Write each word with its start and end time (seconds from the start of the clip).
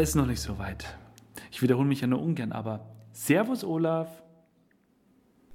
Er 0.00 0.04
ist 0.04 0.14
noch 0.14 0.24
nicht 0.24 0.40
so 0.40 0.58
weit. 0.58 0.86
Ich 1.50 1.60
wiederhole 1.60 1.86
mich 1.86 2.00
ja 2.00 2.06
nur 2.06 2.22
ungern, 2.22 2.52
aber 2.52 2.80
Servus 3.12 3.62
Olaf. 3.62 4.08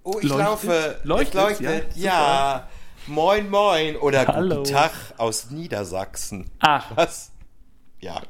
Oh, 0.04 0.20
ich 0.22 0.30
Leuchtet? 0.30 0.38
laufe. 0.38 1.00
Leuchtet, 1.04 1.34
leuchtet. 1.34 1.96
ja? 1.98 2.12
Ja. 2.12 2.70
Moin, 3.08 3.50
moin. 3.50 3.96
Oder 3.96 4.28
Hallo. 4.28 4.58
guten 4.58 4.72
Tag 4.72 4.92
aus 5.18 5.50
Niedersachsen. 5.50 6.46
Ach, 6.60 6.96
Was? 6.96 7.32
Ja. 8.00 8.22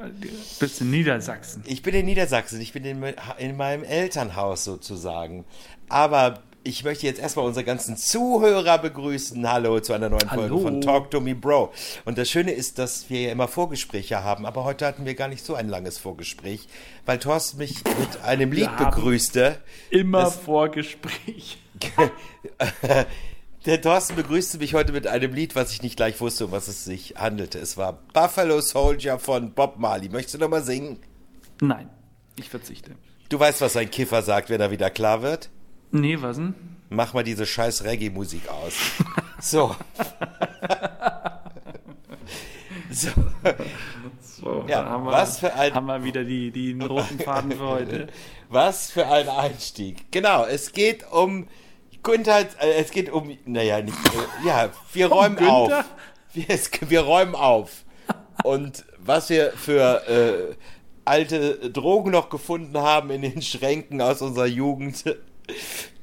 bist 0.58 0.80
in 0.80 0.90
Niedersachsen. 0.92 1.64
Ich 1.66 1.82
bin 1.82 1.94
in 1.94 2.06
Niedersachsen. 2.06 2.62
Ich 2.62 2.72
bin 2.72 2.86
in, 2.86 3.04
in 3.38 3.58
meinem 3.58 3.84
Elternhaus 3.84 4.64
sozusagen. 4.64 5.44
Aber 5.90 6.40
ich 6.68 6.84
möchte 6.84 7.06
jetzt 7.06 7.20
erstmal 7.20 7.46
unsere 7.46 7.64
ganzen 7.64 7.96
Zuhörer 7.96 8.80
begrüßen. 8.80 9.48
Hallo 9.48 9.80
zu 9.80 9.94
einer 9.94 10.10
neuen 10.10 10.28
Folge 10.28 10.42
Hallo. 10.56 10.60
von 10.60 10.82
Talk 10.82 11.12
to 11.12 11.22
Me 11.22 11.36
Bro. 11.36 11.72
Und 12.06 12.18
das 12.18 12.28
Schöne 12.28 12.54
ist, 12.54 12.80
dass 12.80 13.08
wir 13.10 13.22
ja 13.22 13.32
immer 13.32 13.48
Vorgespräche 13.48 14.24
haben. 14.24 14.48
Aber 14.48 14.64
heute 14.64 14.88
hatten 14.88 15.06
wir 15.06 15.14
gar 15.14 15.28
nicht 15.28 15.46
so 15.46 15.54
ein 15.54 15.70
langes 15.70 16.00
Vorgespräch, 16.00 16.68
weil 17.06 17.20
Thorsten 17.20 17.60
mich 17.60 17.84
mit 18.00 18.24
einem 18.24 18.52
Lied 18.52 18.68
haben- 18.68 18.86
begrüßte. 18.96 19.60
Immer 19.92 20.24
Das- 20.24 20.38
Vorgespräch. 20.38 21.60
Der 23.68 23.82
Thorsten 23.82 24.16
begrüßte 24.16 24.58
mich 24.58 24.74
heute 24.74 24.92
mit 24.92 25.06
einem 25.08 25.34
Lied, 25.34 25.56
was 25.56 25.72
ich 25.72 25.84
nicht 25.84 25.98
gleich 25.98 26.20
wusste, 26.20 26.46
um 26.46 26.52
was 26.52 26.68
es 26.68 26.84
sich 26.84 27.14
handelte. 27.18 27.60
Es 27.60 27.78
war 27.78 27.94
Buffalo 28.14 28.60
Soldier 28.62 29.20
von 29.20 29.54
Bob 29.54 29.78
Marley. 29.78 30.10
Möchtest 30.10 30.36
du 30.36 30.40
noch 30.40 30.50
mal 30.50 30.64
singen? 30.64 30.98
Nein, 31.62 31.90
ich 32.40 32.50
verzichte. 32.50 32.92
Du 33.30 33.40
weißt, 33.40 33.62
was 33.62 33.76
ein 33.78 33.90
Kiffer 33.92 34.22
sagt, 34.24 34.50
wenn 34.50 34.62
er 34.62 34.72
wieder 34.72 34.90
klar 34.90 35.22
wird? 35.22 35.50
Nee, 35.92 36.18
was 36.22 36.38
denn? 36.38 36.54
Mach 36.90 37.14
mal 37.14 37.24
diese 37.24 37.46
scheiß 37.46 37.84
Reggae-Musik 37.84 38.48
aus. 38.50 38.74
So. 39.42 39.76
so. 42.92 43.10
So, 44.22 44.66
Ja, 44.68 44.86
haben 44.86 45.06
wir, 45.06 45.12
was 45.12 45.40
für 45.40 45.54
ein- 45.54 45.74
haben 45.74 45.86
wir 45.88 46.04
wieder 46.04 46.24
die, 46.24 46.52
die 46.52 46.74
roten 46.82 47.20
Faden 47.20 47.52
für 47.52 47.68
heute. 47.68 48.08
Was 48.50 48.92
für 48.92 49.08
ein 49.08 49.28
Einstieg. 49.28 50.12
Genau, 50.12 50.46
es 50.46 50.72
geht 50.72 51.10
um 51.12 51.48
Günther, 52.04 52.42
äh, 52.62 52.74
es 52.80 52.92
geht 52.92 53.10
um, 53.12 53.36
naja, 53.46 53.82
nicht, 53.82 53.98
äh, 53.98 54.48
ja, 54.48 54.70
wir 54.94 55.08
räumen 55.08 55.36
Günther? 55.38 55.80
auf. 55.80 55.86
Wir, 56.34 56.46
es, 56.50 56.70
wir 56.82 57.02
räumen 57.02 57.34
auf. 57.36 57.84
Und 58.44 58.86
was 59.00 59.30
wir 59.30 59.52
für 59.54 60.08
äh, 60.08 60.56
alte 61.06 61.72
Drogen 61.72 62.12
noch 62.12 62.30
gefunden 62.30 62.78
haben 62.78 63.10
in 63.10 63.22
den 63.24 63.42
Schränken 63.42 64.02
aus 64.02 64.22
unserer 64.22 64.46
Jugend, 64.48 65.04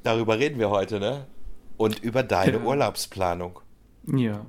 darüber 0.03 0.39
reden 0.39 0.59
wir 0.59 0.71
heute, 0.71 1.01
ne? 1.01 1.27
Und 1.77 1.99
über 2.01 2.23
deine 2.23 2.59
Ja. 2.59 2.63
Urlaubsplanung. 2.65 3.61
Ja. 4.07 4.45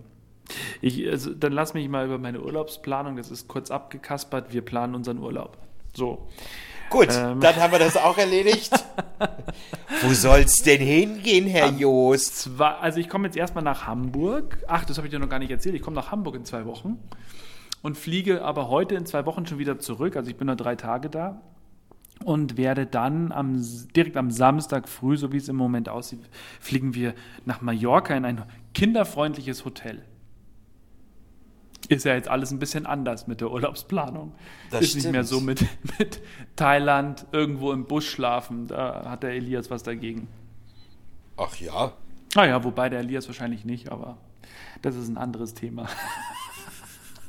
Ich, 0.81 1.08
also, 1.09 1.33
dann 1.33 1.53
lass 1.53 1.73
mich 1.73 1.88
mal 1.89 2.05
über 2.05 2.17
meine 2.17 2.41
Urlaubsplanung, 2.41 3.16
das 3.16 3.31
ist 3.31 3.47
kurz 3.47 3.71
abgekaspert, 3.71 4.53
wir 4.53 4.61
planen 4.61 4.94
unseren 4.95 5.19
Urlaub. 5.19 5.58
So. 5.95 6.27
Gut, 6.89 7.09
Ähm. 7.11 7.39
dann 7.39 7.55
haben 7.55 7.71
wir 7.71 7.80
das 7.80 7.97
auch 7.97 8.17
erledigt. 8.17 8.71
Wo 10.03 10.14
soll's 10.14 10.61
denn 10.64 10.81
hingehen, 10.81 11.47
Herr 11.47 11.69
Joost? 11.69 12.38
Zwar, 12.39 12.81
also 12.81 12.99
ich 12.99 13.09
komme 13.09 13.27
jetzt 13.27 13.38
erstmal 13.38 13.64
nach 13.64 13.88
Hamburg. 13.88 14.58
Ach, 14.67 14.86
das 14.86 14.97
habe 14.97 15.08
ich 15.08 15.11
dir 15.11 15.19
noch 15.19 15.30
gar 15.30 15.39
nicht 15.39 15.49
erzählt. 15.49 15.75
Ich 15.75 15.81
komme 15.81 15.95
nach 15.95 16.11
Hamburg 16.11 16.36
in 16.36 16.45
zwei 16.45 16.66
Wochen 16.66 16.99
und 17.81 17.97
fliege 17.97 18.44
aber 18.44 18.67
heute 18.69 18.95
in 18.95 19.05
zwei 19.05 19.25
Wochen 19.25 19.45
schon 19.47 19.58
wieder 19.59 19.80
zurück. 19.80 20.16
Also 20.17 20.30
ich 20.30 20.38
bin 20.38 20.47
nur 20.47 20.55
drei 20.55 20.75
Tage 20.75 21.09
da 21.09 21.41
und 22.23 22.57
werde 22.57 22.85
dann 22.85 23.31
am, 23.31 23.61
direkt 23.95 24.17
am 24.17 24.31
Samstag 24.31 24.89
früh, 24.89 25.17
so 25.17 25.31
wie 25.31 25.38
es 25.38 25.49
im 25.49 25.55
Moment 25.55 25.89
aussieht, 25.89 26.21
fliegen 26.59 26.93
wir 26.95 27.14
nach 27.45 27.61
Mallorca 27.61 28.15
in 28.15 28.25
ein 28.25 28.43
kinderfreundliches 28.73 29.65
Hotel. 29.65 30.03
Ist 31.89 32.05
ja 32.05 32.14
jetzt 32.14 32.30
alles 32.30 32.52
ein 32.52 32.59
bisschen 32.59 32.86
anders 32.86 33.27
mit 33.27 33.42
der 33.42 33.52
Urlaubsplanung. 33.52 34.33
Das 34.71 34.81
ist 34.81 34.95
nicht 34.95 35.02
stimmt. 35.02 35.14
mehr 35.14 35.23
so 35.25 35.42
mit, 35.42 35.65
mit 35.99 36.21
Thailand 36.55 37.25
irgendwo 37.31 37.73
im 37.73 37.86
Busch 37.86 38.09
schlafen. 38.09 38.67
Da 38.67 39.09
hat 39.09 39.23
der 39.23 39.31
Elias 39.31 39.69
was 39.69 39.83
dagegen. 39.83 40.30
Ach 41.36 41.55
ja, 41.58 41.92
Naja, 42.36 42.64
wobei 42.64 42.89
der 42.89 42.99
Elias 42.99 43.27
wahrscheinlich 43.27 43.65
nicht, 43.65 43.92
aber 43.92 44.17
das 44.81 44.95
ist 44.95 45.08
ein 45.08 45.17
anderes 45.17 45.53
Thema. 45.53 45.87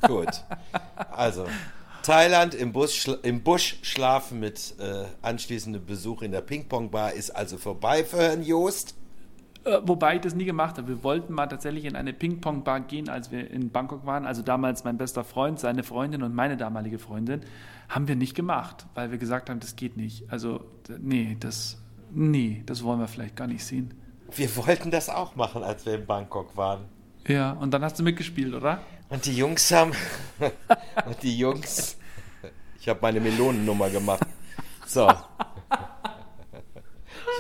Gut. 0.07 0.45
Also, 1.11 1.47
Thailand 2.05 2.55
im, 2.55 2.73
Bus, 2.73 3.07
im 3.23 3.43
Busch 3.43 3.79
schlafen 3.81 4.39
mit 4.39 4.75
äh, 4.79 5.07
anschließendem 5.23 5.87
Besuch 5.87 6.21
in 6.21 6.33
der 6.33 6.43
Ping-Pong-Bar 6.43 7.15
ist 7.15 7.31
also 7.31 7.57
vorbei 7.57 8.05
für 8.05 8.19
Herrn 8.19 8.43
Joost. 8.43 8.95
Äh, 9.65 9.79
wobei 9.85 10.17
ich 10.17 10.21
das 10.21 10.35
nie 10.35 10.45
gemacht 10.45 10.77
habe. 10.77 10.89
Wir 10.89 11.03
wollten 11.03 11.33
mal 11.33 11.47
tatsächlich 11.47 11.87
in 11.87 11.97
eine 11.97 12.13
Ping-Pong-Bar 12.13 12.81
gehen, 12.81 13.09
als 13.09 13.33
wir 13.33 13.51
in 13.51 13.71
Bangkok 13.71 14.05
waren. 14.05 14.27
Also 14.27 14.43
damals 14.43 14.85
mein 14.85 14.99
bester 14.99 15.25
Freund, 15.25 15.59
seine 15.59 15.83
Freundin 15.83 16.23
und 16.23 16.35
meine 16.35 16.59
damalige 16.59 16.99
Freundin. 16.99 17.41
Haben 17.89 18.07
wir 18.07 18.17
nicht 18.17 18.35
gemacht, 18.35 18.85
weil 18.95 19.11
wir 19.11 19.17
gesagt 19.17 19.49
haben, 19.49 19.61
das 19.61 19.75
geht 19.75 19.97
nicht. 19.97 20.31
Also, 20.31 20.61
nee, 21.01 21.39
das, 21.41 21.83
nee, 22.13 22.63
das 22.67 22.85
wollen 22.85 23.01
wir 23.01 23.09
vielleicht 23.09 23.37
gar 23.37 23.47
nicht 23.47 23.65
sehen. 23.65 23.95
Wir 24.31 24.55
wollten 24.57 24.91
das 24.91 25.09
auch 25.09 25.37
machen, 25.37 25.63
als 25.63 25.87
wir 25.87 25.95
in 25.95 26.05
Bangkok 26.05 26.55
waren. 26.55 26.85
Ja, 27.27 27.53
und 27.53 27.73
dann 27.73 27.83
hast 27.83 27.99
du 27.99 28.03
mitgespielt, 28.03 28.53
oder? 28.53 28.81
Und 29.15 29.27
die 29.27 29.37
Jungs 29.37 29.71
haben. 29.71 29.93
und 31.07 31.23
die 31.23 31.39
Jungs. 31.39 31.97
Ich 32.81 32.89
habe 32.89 32.99
meine 33.01 33.21
Melonennummer 33.21 33.89
gemacht. 33.89 34.27
So. 34.89 35.09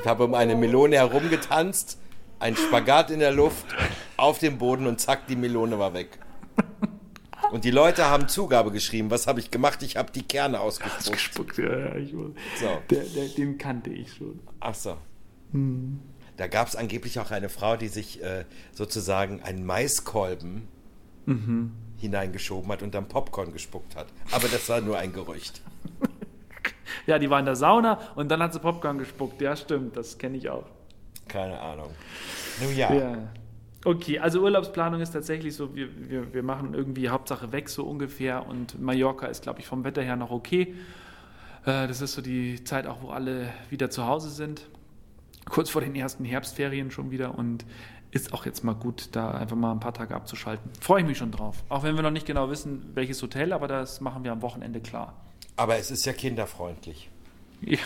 Ich 0.01 0.07
habe 0.07 0.25
um 0.25 0.35
eine 0.35 0.55
Melone 0.55 0.95
herumgetanzt, 0.95 1.99
ein 2.39 2.55
Spagat 2.55 3.11
in 3.11 3.19
der 3.19 3.33
Luft, 3.33 3.67
auf 4.17 4.39
dem 4.39 4.59
Boden 4.59 4.87
und 4.87 5.01
zack, 5.01 5.27
die 5.27 5.35
Melone 5.35 5.77
war 5.81 5.95
weg. 5.95 6.21
Und 7.51 7.65
die 7.65 7.73
Leute 7.73 8.05
haben 8.05 8.29
Zugabe 8.29 8.71
geschrieben. 8.71 9.11
Was 9.11 9.27
habe 9.27 9.41
ich 9.41 9.51
gemacht? 9.51 9.83
Ich 9.83 9.97
habe 9.97 10.12
die 10.12 10.23
Kerne 10.23 10.61
ausgespuckt. 10.61 11.12
Gespuckt, 11.12 11.59
ja, 11.59 11.77
ja, 11.77 11.97
ich. 11.97 12.12
So. 12.12 12.69
Der, 12.89 13.03
der, 13.03 13.29
den 13.37 13.59
kannte 13.59 13.91
ich 13.91 14.12
schon. 14.12 14.39
Ach 14.61 14.77
so. 14.77 14.97
Da 16.37 16.47
gab 16.47 16.69
es 16.69 16.77
angeblich 16.77 17.19
auch 17.19 17.33
eine 17.33 17.49
Frau, 17.49 17.77
die 17.77 17.89
sich 17.89 18.23
äh, 18.23 18.45
sozusagen 18.73 19.43
einen 19.43 19.67
Maiskolben 19.67 20.69
hineingeschoben 21.99 22.71
hat 22.71 22.83
und 22.83 22.95
dann 22.95 23.09
Popcorn 23.09 23.53
gespuckt 23.53 23.97
hat. 23.97 24.07
Aber 24.31 24.49
das 24.49 24.69
war 24.69 24.81
nur 24.81 24.99
ein 24.99 25.12
Gerücht. 25.12 25.62
Ja, 27.07 27.19
die 27.19 27.29
war 27.29 27.39
in 27.39 27.45
der 27.45 27.57
Sauna 27.57 27.99
und 28.15 28.31
dann 28.31 28.43
hat 28.43 28.55
sie 28.55 28.61
Popcorn 28.61 28.97
gespuckt. 28.97 29.41
Ja, 29.43 29.57
stimmt, 29.57 29.97
das 29.97 30.17
kenne 30.17 30.39
ich 30.39 30.49
auch. 30.49 30.65
Keine 31.29 31.61
Ahnung. 31.61 31.91
Nun 32.62 32.75
ja. 32.75 32.95
Ja. 32.95 33.29
Okay, 33.85 34.19
also 34.19 34.41
Urlaubsplanung 34.41 35.01
ist 35.03 35.11
tatsächlich 35.11 35.55
so, 35.55 35.75
wir, 35.75 35.89
wir, 36.09 36.33
wir 36.33 36.43
machen 36.43 36.73
irgendwie 36.73 37.11
Hauptsache 37.11 37.53
weg 37.53 37.69
so 37.69 37.85
ungefähr 37.85 38.47
und 38.47 38.81
Mallorca 38.81 39.27
ist, 39.27 39.43
glaube 39.43 39.61
ich, 39.61 39.67
vom 39.67 39.85
Wetter 39.85 40.01
her 40.01 40.17
noch 40.17 40.31
okay. 40.31 40.75
Äh, 41.67 41.87
das 41.87 42.01
ist 42.01 42.15
so 42.15 42.23
die 42.23 42.65
Zeit 42.65 42.87
auch, 42.87 43.03
wo 43.03 43.09
alle 43.11 43.49
wieder 43.69 43.91
zu 43.91 44.06
Hause 44.06 44.31
sind. 44.31 44.67
Kurz 45.44 45.71
vor 45.71 45.81
den 45.81 45.94
ersten 45.94 46.25
Herbstferien 46.25 46.91
schon 46.91 47.10
wieder 47.10 47.37
und 47.37 47.65
ist 48.10 48.32
auch 48.32 48.47
jetzt 48.47 48.62
mal 48.62 48.75
gut, 48.75 49.09
da 49.12 49.32
einfach 49.32 49.56
mal 49.56 49.72
ein 49.72 49.81
paar 49.81 49.93
Tage 49.93 50.15
abzuschalten. 50.15 50.71
Freue 50.81 51.00
ich 51.00 51.06
mich 51.06 51.19
schon 51.19 51.32
drauf. 51.32 51.65
Auch 51.69 51.82
wenn 51.82 51.97
wir 51.97 52.03
noch 52.03 52.12
nicht 52.12 52.27
genau 52.27 52.49
wissen, 52.49 52.91
welches 52.94 53.21
Hotel, 53.21 53.53
aber 53.53 53.66
das 53.66 54.00
machen 54.00 54.22
wir 54.22 54.31
am 54.32 54.41
Wochenende 54.41 54.81
klar. 54.81 55.15
Aber 55.56 55.77
es 55.77 55.91
ist 55.91 56.06
ja 56.06 56.12
kinderfreundlich. 56.12 57.10
Ja, 57.66 57.78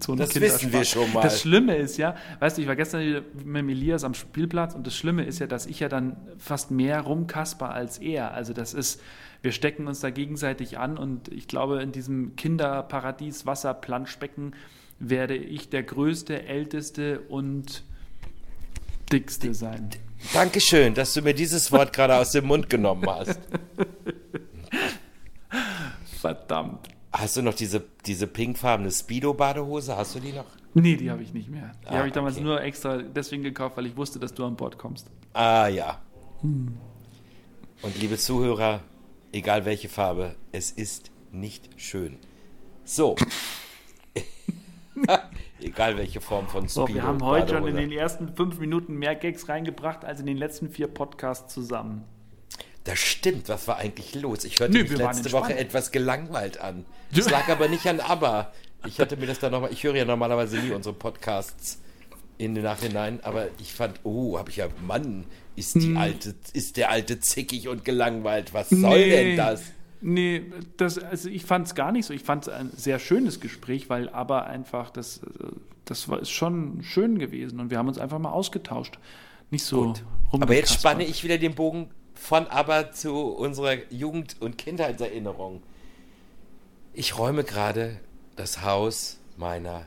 so 0.00 0.14
Das 0.14 0.38
wissen 0.38 0.70
wir 0.70 0.84
schon 0.84 1.10
mal. 1.14 1.22
Das 1.22 1.40
Schlimme 1.40 1.76
ist 1.76 1.96
ja, 1.96 2.14
weißt 2.40 2.58
du, 2.58 2.62
ich 2.62 2.68
war 2.68 2.76
gestern 2.76 3.24
mit 3.42 3.68
Elias 3.70 4.04
am 4.04 4.12
Spielplatz 4.12 4.74
und 4.74 4.86
das 4.86 4.94
Schlimme 4.94 5.24
ist 5.24 5.38
ja, 5.38 5.46
dass 5.46 5.64
ich 5.64 5.80
ja 5.80 5.88
dann 5.88 6.16
fast 6.36 6.70
mehr 6.70 7.00
rumkasper 7.00 7.70
als 7.70 7.96
er. 7.98 8.34
Also 8.34 8.52
das 8.52 8.74
ist, 8.74 9.00
wir 9.40 9.52
stecken 9.52 9.86
uns 9.86 10.00
da 10.00 10.10
gegenseitig 10.10 10.78
an 10.78 10.98
und 10.98 11.28
ich 11.28 11.48
glaube, 11.48 11.80
in 11.80 11.92
diesem 11.92 12.36
Kinderparadies 12.36 13.46
Wasserplanschbecken 13.46 14.54
werde 14.98 15.36
ich 15.36 15.68
der 15.70 15.82
größte, 15.82 16.44
älteste 16.46 17.20
und 17.28 17.84
dickste 19.12 19.54
sein. 19.54 19.90
Dankeschön, 20.32 20.94
dass 20.94 21.14
du 21.14 21.22
mir 21.22 21.34
dieses 21.34 21.70
Wort 21.72 21.92
gerade 21.92 22.16
aus 22.16 22.32
dem 22.32 22.46
Mund 22.46 22.68
genommen 22.68 23.08
hast. 23.08 23.38
Verdammt. 26.20 26.88
Hast 27.12 27.36
du 27.36 27.42
noch 27.42 27.54
diese, 27.54 27.82
diese 28.04 28.26
pinkfarbene 28.26 28.90
Speedo-Badehose? 28.90 29.96
Hast 29.96 30.14
du 30.14 30.20
die 30.20 30.32
noch? 30.32 30.44
Nee, 30.74 30.96
die 30.96 31.10
habe 31.10 31.22
ich 31.22 31.32
nicht 31.32 31.48
mehr. 31.48 31.72
Die 31.84 31.88
Ah, 31.88 31.98
habe 31.98 32.08
ich 32.08 32.12
damals 32.12 32.34
okay. 32.36 32.44
nur 32.44 32.60
extra 32.62 32.98
deswegen 32.98 33.42
gekauft, 33.42 33.76
weil 33.76 33.86
ich 33.86 33.96
wusste, 33.96 34.18
dass 34.18 34.34
du 34.34 34.44
an 34.44 34.56
Bord 34.56 34.76
kommst. 34.78 35.06
Ah 35.32 35.68
ja. 35.68 36.02
Hm. 36.42 36.76
Und 37.82 37.98
liebe 37.98 38.18
Zuhörer, 38.18 38.80
egal 39.32 39.64
welche 39.64 39.88
Farbe, 39.88 40.34
es 40.52 40.70
ist 40.70 41.10
nicht 41.32 41.68
schön. 41.76 42.18
So. 42.84 43.16
Egal 45.78 45.96
welche 45.96 46.20
Form 46.20 46.48
von 46.48 46.66
So, 46.66 46.82
Speedo. 46.86 46.98
wir 46.98 47.02
haben 47.04 47.22
heute 47.22 47.54
schon 47.54 47.66
in 47.68 47.76
den 47.76 47.92
ersten 47.92 48.34
fünf 48.34 48.58
Minuten 48.58 48.94
mehr 48.94 49.14
Gags 49.14 49.48
reingebracht 49.48 50.04
als 50.04 50.18
in 50.20 50.26
den 50.26 50.36
letzten 50.36 50.68
vier 50.70 50.88
Podcasts 50.88 51.54
zusammen. 51.54 52.04
Das 52.84 52.98
stimmt, 52.98 53.48
was 53.48 53.68
war 53.68 53.76
eigentlich 53.76 54.14
los? 54.14 54.44
Ich 54.44 54.58
hörte 54.58 54.72
Nö, 54.72 54.82
mich 54.82 54.96
letzte 54.96 55.30
Woche 55.32 55.56
etwas 55.56 55.90
gelangweilt 55.92 56.60
an. 56.60 56.84
Das 57.14 57.30
lag 57.30 57.48
aber 57.48 57.68
nicht 57.68 57.86
an 57.86 58.00
ABBA. 58.00 58.52
Ich 58.86 58.98
hatte 58.98 59.16
mir 59.16 59.26
das 59.26 59.38
dann 59.38 59.52
nochmal, 59.52 59.72
ich 59.72 59.84
höre 59.84 59.94
ja 59.94 60.04
normalerweise 60.04 60.56
nie 60.58 60.70
unsere 60.72 60.94
Podcasts 60.94 61.80
in 62.38 62.54
den 62.54 62.64
Nachhinein, 62.64 63.20
aber 63.22 63.48
ich 63.60 63.72
fand, 63.74 64.00
oh, 64.04 64.38
habe 64.38 64.50
ich 64.50 64.56
ja, 64.56 64.68
Mann, 64.86 65.26
ist 65.56 65.74
Hm. 65.74 65.80
die 65.80 65.96
alte, 65.96 66.34
ist 66.54 66.76
der 66.76 66.90
alte 66.90 67.20
zickig 67.20 67.68
und 67.68 67.84
gelangweilt. 67.84 68.54
Was 68.54 68.70
soll 68.70 68.98
Nee. 68.98 69.10
denn 69.10 69.36
das? 69.36 69.62
Nee, 70.00 70.44
das, 70.76 70.98
also 70.98 71.28
ich 71.28 71.44
fand 71.44 71.66
es 71.66 71.74
gar 71.74 71.92
nicht 71.92 72.06
so. 72.06 72.14
Ich 72.14 72.22
fand 72.22 72.46
es 72.46 72.52
ein 72.52 72.70
sehr 72.74 72.98
schönes 72.98 73.40
Gespräch, 73.40 73.90
weil 73.90 74.08
aber 74.08 74.46
einfach, 74.46 74.90
das, 74.90 75.20
das 75.84 76.08
war, 76.08 76.20
ist 76.20 76.30
schon 76.30 76.82
schön 76.82 77.18
gewesen 77.18 77.60
und 77.60 77.70
wir 77.70 77.78
haben 77.78 77.88
uns 77.88 77.98
einfach 77.98 78.18
mal 78.18 78.30
ausgetauscht. 78.30 78.98
Nicht 79.50 79.64
so 79.64 79.94
Aber 80.30 80.54
jetzt 80.54 80.74
spanne 80.74 81.04
ich 81.04 81.24
wieder 81.24 81.38
den 81.38 81.54
Bogen 81.54 81.90
von 82.14 82.46
aber 82.48 82.92
zu 82.92 83.14
unserer 83.14 83.90
Jugend- 83.90 84.36
und 84.40 84.58
Kindheitserinnerung. 84.58 85.62
Ich 86.92 87.18
räume 87.18 87.44
gerade 87.44 88.00
das 88.36 88.62
Haus 88.62 89.18
meiner 89.36 89.86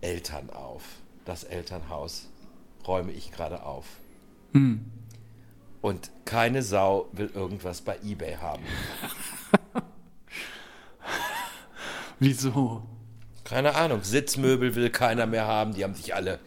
Eltern 0.00 0.50
auf. 0.50 0.82
Das 1.24 1.44
Elternhaus 1.44 2.28
räume 2.86 3.12
ich 3.12 3.32
gerade 3.32 3.64
auf. 3.64 3.86
Hm. 4.52 4.84
Und 5.80 6.10
keine 6.24 6.62
Sau 6.62 7.08
will 7.12 7.30
irgendwas 7.34 7.80
bei 7.80 7.98
eBay 8.04 8.36
haben. 8.36 8.62
Wieso? 12.18 12.82
Keine 13.44 13.74
Ahnung. 13.74 14.02
Sitzmöbel 14.02 14.74
will 14.74 14.90
keiner 14.90 15.26
mehr 15.26 15.46
haben. 15.46 15.74
Die 15.74 15.84
haben 15.84 15.94
sich 15.94 16.14
alle 16.14 16.40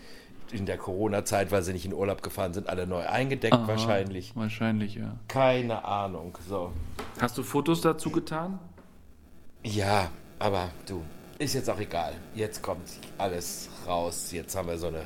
in 0.52 0.66
der 0.66 0.78
Corona-Zeit, 0.78 1.52
weil 1.52 1.62
sie 1.62 1.74
nicht 1.74 1.86
in 1.86 1.94
Urlaub 1.94 2.24
gefahren 2.24 2.54
sind, 2.54 2.68
alle 2.68 2.88
neu 2.88 3.06
eingedeckt 3.06 3.54
Aha, 3.54 3.68
wahrscheinlich. 3.68 4.36
Wahrscheinlich, 4.36 4.96
ja. 4.96 5.16
Keine 5.28 5.86
Ahnung. 5.86 6.38
So. 6.48 6.74
Hast 7.22 7.38
du 7.38 7.44
Fotos 7.44 7.82
dazu 7.82 8.10
getan? 8.10 8.60
Ja, 9.64 10.10
aber 10.40 10.70
du, 10.88 11.04
ist 11.38 11.54
jetzt 11.54 11.70
auch 11.70 11.80
egal. 11.80 12.14
Jetzt 12.36 12.62
kommt 12.62 12.90
alles 13.18 13.70
raus. 13.86 14.32
Jetzt 14.32 14.56
haben 14.56 14.68
wir 14.68 14.78
so 14.78 14.88
eine 14.88 15.06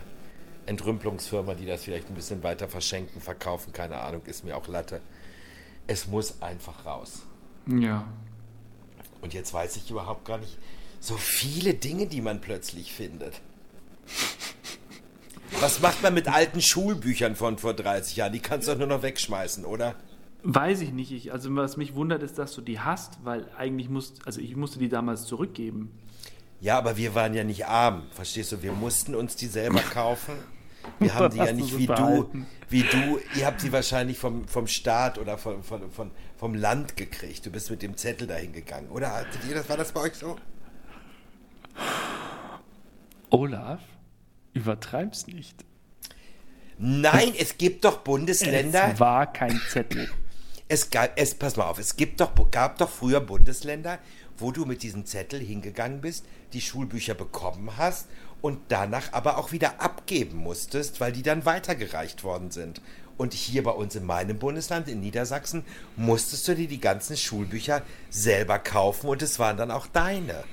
Entrümpelungsfirma, 0.65 1.55
die 1.55 1.65
das 1.65 1.83
vielleicht 1.83 2.09
ein 2.09 2.15
bisschen 2.15 2.43
weiter 2.43 2.67
verschenken, 2.67 3.21
verkaufen. 3.21 3.73
Keine 3.73 3.97
Ahnung, 3.97 4.21
ist 4.25 4.43
mir 4.43 4.55
auch 4.55 4.67
Latte. 4.67 5.01
Es 5.87 6.07
muss 6.07 6.41
einfach 6.41 6.85
raus. 6.85 7.23
Ja. 7.67 8.07
Und 9.21 9.33
jetzt 9.33 9.53
weiß 9.53 9.75
ich 9.77 9.89
überhaupt 9.89 10.25
gar 10.25 10.37
nicht 10.37 10.57
so 10.99 11.15
viele 11.15 11.73
Dinge, 11.73 12.07
die 12.07 12.21
man 12.21 12.39
plötzlich 12.39 12.93
findet. 12.93 13.41
Was 15.59 15.81
macht 15.81 16.01
man 16.01 16.13
mit 16.13 16.27
alten 16.27 16.61
Schulbüchern 16.61 17.35
von 17.35 17.57
vor 17.57 17.73
30 17.73 18.15
Jahren? 18.15 18.33
Die 18.33 18.39
kannst 18.39 18.67
du 18.67 18.71
doch 18.71 18.79
nur 18.79 18.87
noch 18.87 19.03
wegschmeißen, 19.03 19.65
oder? 19.65 19.95
Weiß 20.43 20.81
ich 20.81 20.91
nicht. 20.91 21.11
Ich, 21.11 21.31
also 21.31 21.53
was 21.55 21.77
mich 21.77 21.95
wundert, 21.95 22.23
ist, 22.23 22.37
dass 22.37 22.53
du 22.53 22.61
die 22.61 22.79
hast, 22.79 23.23
weil 23.23 23.49
eigentlich 23.57 23.89
musst, 23.89 24.25
also 24.25 24.41
ich 24.41 24.55
musste 24.55 24.79
die 24.79 24.89
damals 24.89 25.25
zurückgeben. 25.25 25.91
Ja, 26.63 26.77
aber 26.77 26.95
wir 26.95 27.13
waren 27.13 27.33
ja 27.33 27.43
nicht 27.43 27.65
arm, 27.65 28.03
verstehst 28.11 28.53
du? 28.53 28.61
Wir 28.61 28.71
mussten 28.71 29.15
uns 29.15 29.35
die 29.35 29.47
selber 29.47 29.81
kaufen. 29.81 30.33
Wir 30.99 31.13
haben 31.13 31.33
die 31.33 31.37
ja 31.37 31.51
nicht 31.53 31.77
wie 31.77 31.87
du, 31.87 32.29
wie 32.69 32.83
du. 32.83 33.19
Ihr 33.35 33.45
habt 33.45 33.61
sie 33.61 33.71
wahrscheinlich 33.71 34.17
vom, 34.17 34.47
vom 34.49 34.67
Staat 34.67 35.17
oder 35.17 35.37
von, 35.37 35.63
von, 35.63 35.89
von, 35.91 36.11
vom 36.37 36.55
Land 36.55 36.97
gekriegt. 36.97 37.45
Du 37.45 37.51
bist 37.51 37.69
mit 37.69 37.81
dem 37.81 37.95
Zettel 37.95 38.27
dahin 38.27 38.51
gegangen, 38.51 38.89
oder? 38.89 39.13
Hattet 39.13 39.45
ihr 39.47 39.55
das? 39.55 39.69
War 39.69 39.77
das 39.77 39.93
bei 39.93 40.01
euch 40.01 40.13
so? 40.13 40.37
Olaf, 43.29 43.79
übertreib's 44.53 45.27
nicht. 45.27 45.63
Nein, 46.77 47.33
es 47.37 47.57
gibt 47.57 47.85
doch 47.85 47.99
Bundesländer. 47.99 48.91
Es 48.93 48.99
war 48.99 49.31
kein 49.31 49.59
Zettel. 49.69 50.09
Es 50.73 50.89
gab, 50.89 51.11
es, 51.19 51.35
pass 51.35 51.55
mal 51.55 51.65
auf, 51.67 51.77
es 51.77 51.97
gibt 51.97 52.19
doch, 52.19 52.31
gab 52.49 52.79
doch 52.79 52.89
früher 52.89 53.19
Bundesländer, 53.21 53.99
wo 54.39 54.51
du 54.51 54.65
mit 54.65 54.81
diesem 54.81 55.05
Zettel 55.05 55.39
hingegangen 55.39 56.01
bist, 56.01 56.25
die 56.53 56.61
Schulbücher 56.61 57.13
bekommen 57.13 57.77
hast 57.77 58.07
und 58.41 58.57
danach 58.69 59.13
aber 59.13 59.37
auch 59.37 59.51
wieder 59.51 59.79
abgeben 59.79 60.37
musstest, 60.37 60.99
weil 60.99 61.11
die 61.11 61.21
dann 61.21 61.45
weitergereicht 61.45 62.23
worden 62.23 62.49
sind. 62.49 62.81
Und 63.17 63.35
hier 63.35 63.61
bei 63.61 63.69
uns 63.69 63.95
in 63.95 64.03
meinem 64.07 64.39
Bundesland, 64.39 64.87
in 64.87 64.99
Niedersachsen, 64.99 65.63
musstest 65.95 66.47
du 66.47 66.55
dir 66.55 66.67
die 66.67 66.81
ganzen 66.81 67.17
Schulbücher 67.17 67.83
selber 68.09 68.57
kaufen 68.57 69.09
und 69.09 69.21
es 69.21 69.37
waren 69.37 69.57
dann 69.57 69.69
auch 69.69 69.85
deine. 69.85 70.43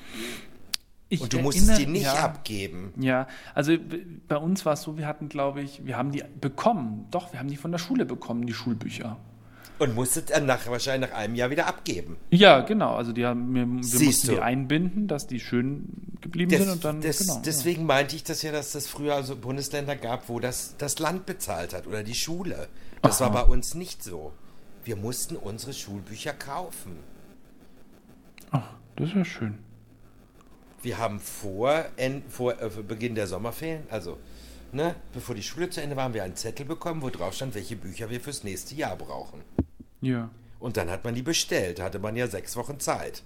Ich 1.08 1.23
Und 1.23 1.32
du 1.32 1.38
musstest 1.38 1.69
die 1.78 1.84
erinnere- 1.84 1.93
nicht 1.93 2.02
ja, 2.05 2.25
abgeben. 2.25 2.93
Ja, 3.00 3.26
also 3.55 3.73
bei 4.28 4.37
uns 4.37 4.66
war 4.66 4.75
es 4.75 4.82
so, 4.82 4.99
wir 4.99 5.06
hatten, 5.06 5.31
glaube 5.31 5.62
ich, 5.62 5.87
wir 5.87 5.96
haben 5.96 6.12
die 6.12 6.23
bekommen. 6.38 7.06
Doch, 7.11 7.32
wir 7.32 7.40
haben 7.40 7.49
die 7.49 7.56
von 7.56 7.73
der 7.73 7.78
Schule 7.78 8.05
bekommen, 8.05 8.44
die 8.44 8.52
Schulbücher. 8.52 9.16
Und 9.80 9.94
musstest 9.94 10.30
dann 10.30 10.44
nach, 10.44 10.66
wahrscheinlich 10.66 11.10
nach 11.10 11.16
einem 11.16 11.34
Jahr 11.34 11.50
wieder 11.50 11.66
abgeben. 11.66 12.16
Ja, 12.30 12.60
genau. 12.60 12.94
Also 12.96 13.12
die 13.12 13.24
haben, 13.24 13.54
wir, 13.54 13.66
wir 13.66 13.82
Siehst 13.82 14.04
mussten 14.04 14.26
du. 14.28 14.32
die 14.34 14.40
einbinden, 14.40 15.08
dass 15.08 15.26
die 15.26 15.40
schön 15.40 15.88
geblieben 16.20 16.50
Das, 16.50 16.60
sind 16.60 16.70
und 16.70 16.84
dann 16.84 17.00
das, 17.00 17.18
genau. 17.18 17.36
ja. 17.36 17.42
deswegen 17.44 17.86
meinte 17.86 18.14
ich 18.14 18.22
das 18.22 18.42
ja, 18.42 18.52
dass 18.52 18.74
es 18.74 18.86
früher 18.86 19.14
also 19.14 19.36
Bundesländer 19.36 19.96
gab, 19.96 20.28
wo 20.28 20.38
das 20.38 20.74
das 20.76 20.98
Land 20.98 21.24
bezahlt 21.24 21.72
hat 21.72 21.86
oder 21.86 22.02
die 22.02 22.14
Schule. 22.14 22.68
Das 23.00 23.22
Aha. 23.22 23.32
war 23.32 23.46
bei 23.46 23.52
uns 23.52 23.74
nicht 23.74 24.02
so. 24.02 24.32
Wir 24.84 24.96
mussten 24.96 25.36
unsere 25.36 25.72
Schulbücher 25.72 26.34
kaufen. 26.34 26.98
Ach, 28.50 28.68
das 28.96 29.08
ist 29.08 29.14
ja 29.14 29.24
schön. 29.24 29.58
Wir 30.82 30.98
haben 30.98 31.20
vor, 31.20 31.86
vor 32.28 32.60
äh, 32.60 32.68
Beginn 32.86 33.14
der 33.14 33.26
Sommerferien, 33.26 33.84
also 33.90 34.18
ne, 34.72 34.94
bevor 35.12 35.34
die 35.34 35.42
Schule 35.42 35.70
zu 35.70 35.82
Ende 35.82 35.96
war, 35.96 36.04
haben 36.04 36.14
wir 36.14 36.24
einen 36.24 36.36
Zettel 36.36 36.66
bekommen, 36.66 37.02
wo 37.02 37.10
drauf 37.10 37.34
stand, 37.34 37.54
welche 37.54 37.76
Bücher 37.76 38.10
wir 38.10 38.20
fürs 38.20 38.44
nächste 38.44 38.74
Jahr 38.74 38.96
brauchen. 38.96 39.40
Ja, 40.00 40.31
Und 40.58 40.76
dann 40.76 40.88
hat 40.91 41.05
man 41.05 41.14
die 41.14 41.23
bestellt. 41.23 41.79
Da 41.79 41.85
hatte 41.85 41.99
man 41.99 42.17
ja 42.17 42.26
sechs 42.26 42.56
Wochen 42.56 42.81
Zeit. 42.81 43.23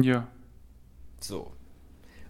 ja. 0.00 0.26
So. 1.20 1.52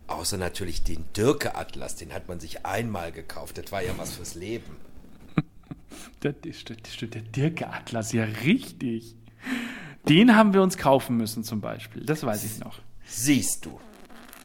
Außer 0.08 0.36
natürlich 0.38 0.82
den 0.82 1.04
Dirke-Atlas, 1.16 1.94
den 1.94 2.12
hat 2.12 2.26
man 2.26 2.40
sich 2.40 2.66
einmal 2.66 3.12
gekauft. 3.12 3.58
Das 3.58 3.70
war 3.70 3.80
ja 3.80 3.92
was 3.96 4.14
fürs 4.14 4.34
Leben. 4.34 4.76
Der, 6.22 6.32
der, 6.32 6.52
der 7.06 7.22
Dirke-Atlas, 7.22 8.12
ja 8.12 8.24
richtig. 8.24 9.14
Den 10.08 10.34
haben 10.34 10.52
wir 10.52 10.62
uns 10.62 10.76
kaufen 10.76 11.16
müssen 11.16 11.44
zum 11.44 11.60
Beispiel. 11.60 12.04
Das 12.04 12.24
weiß 12.24 12.44
ich 12.44 12.58
noch. 12.58 12.80
Siehst 13.06 13.64
du. 13.66 13.78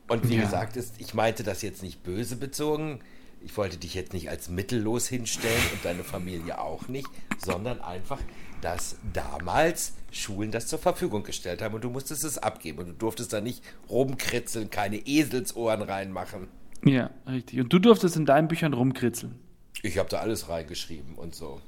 Und 0.07 0.29
wie 0.29 0.35
Ja. 0.35 0.43
gesagt, 0.43 0.77
ist, 0.77 0.93
ich 0.99 1.13
meinte 1.15 1.43
das 1.43 1.61
jetzt 1.63 1.81
nicht 1.81 2.03
böse 2.03 2.35
bezogen. 2.35 2.99
Ich 3.41 3.55
wollte 3.57 3.77
dich 3.77 3.93
jetzt 3.95 4.13
nicht 4.13 4.29
als 4.29 4.49
mittellos 4.49 5.07
hinstellen 5.07 5.61
und 5.73 5.83
deine 5.83 6.03
Familie 6.03 6.59
auch 6.59 6.87
nicht, 6.87 7.07
sondern 7.43 7.81
einfach, 7.81 8.19
dass 8.65 8.95
damals 9.13 9.93
Schulen 10.11 10.49
das 10.49 10.65
zur 10.65 10.79
Verfügung 10.79 11.21
gestellt 11.21 11.61
haben 11.61 11.75
und 11.75 11.83
du 11.83 11.91
musstest 11.91 12.23
es 12.23 12.39
abgeben 12.39 12.79
und 12.79 12.87
du 12.87 12.93
durftest 12.93 13.31
da 13.31 13.39
nicht 13.39 13.63
rumkritzeln, 13.91 14.71
keine 14.71 14.97
Eselsohren 15.05 15.83
reinmachen. 15.83 16.47
Ja, 16.83 17.11
richtig. 17.27 17.59
Und 17.59 17.71
du 17.71 17.77
durftest 17.77 18.15
in 18.15 18.25
deinen 18.25 18.47
Büchern 18.47 18.73
rumkritzeln. 18.73 19.35
Ich 19.83 19.99
habe 19.99 20.09
da 20.09 20.17
alles 20.17 20.49
reingeschrieben 20.49 21.13
und 21.13 21.35
so. 21.35 21.61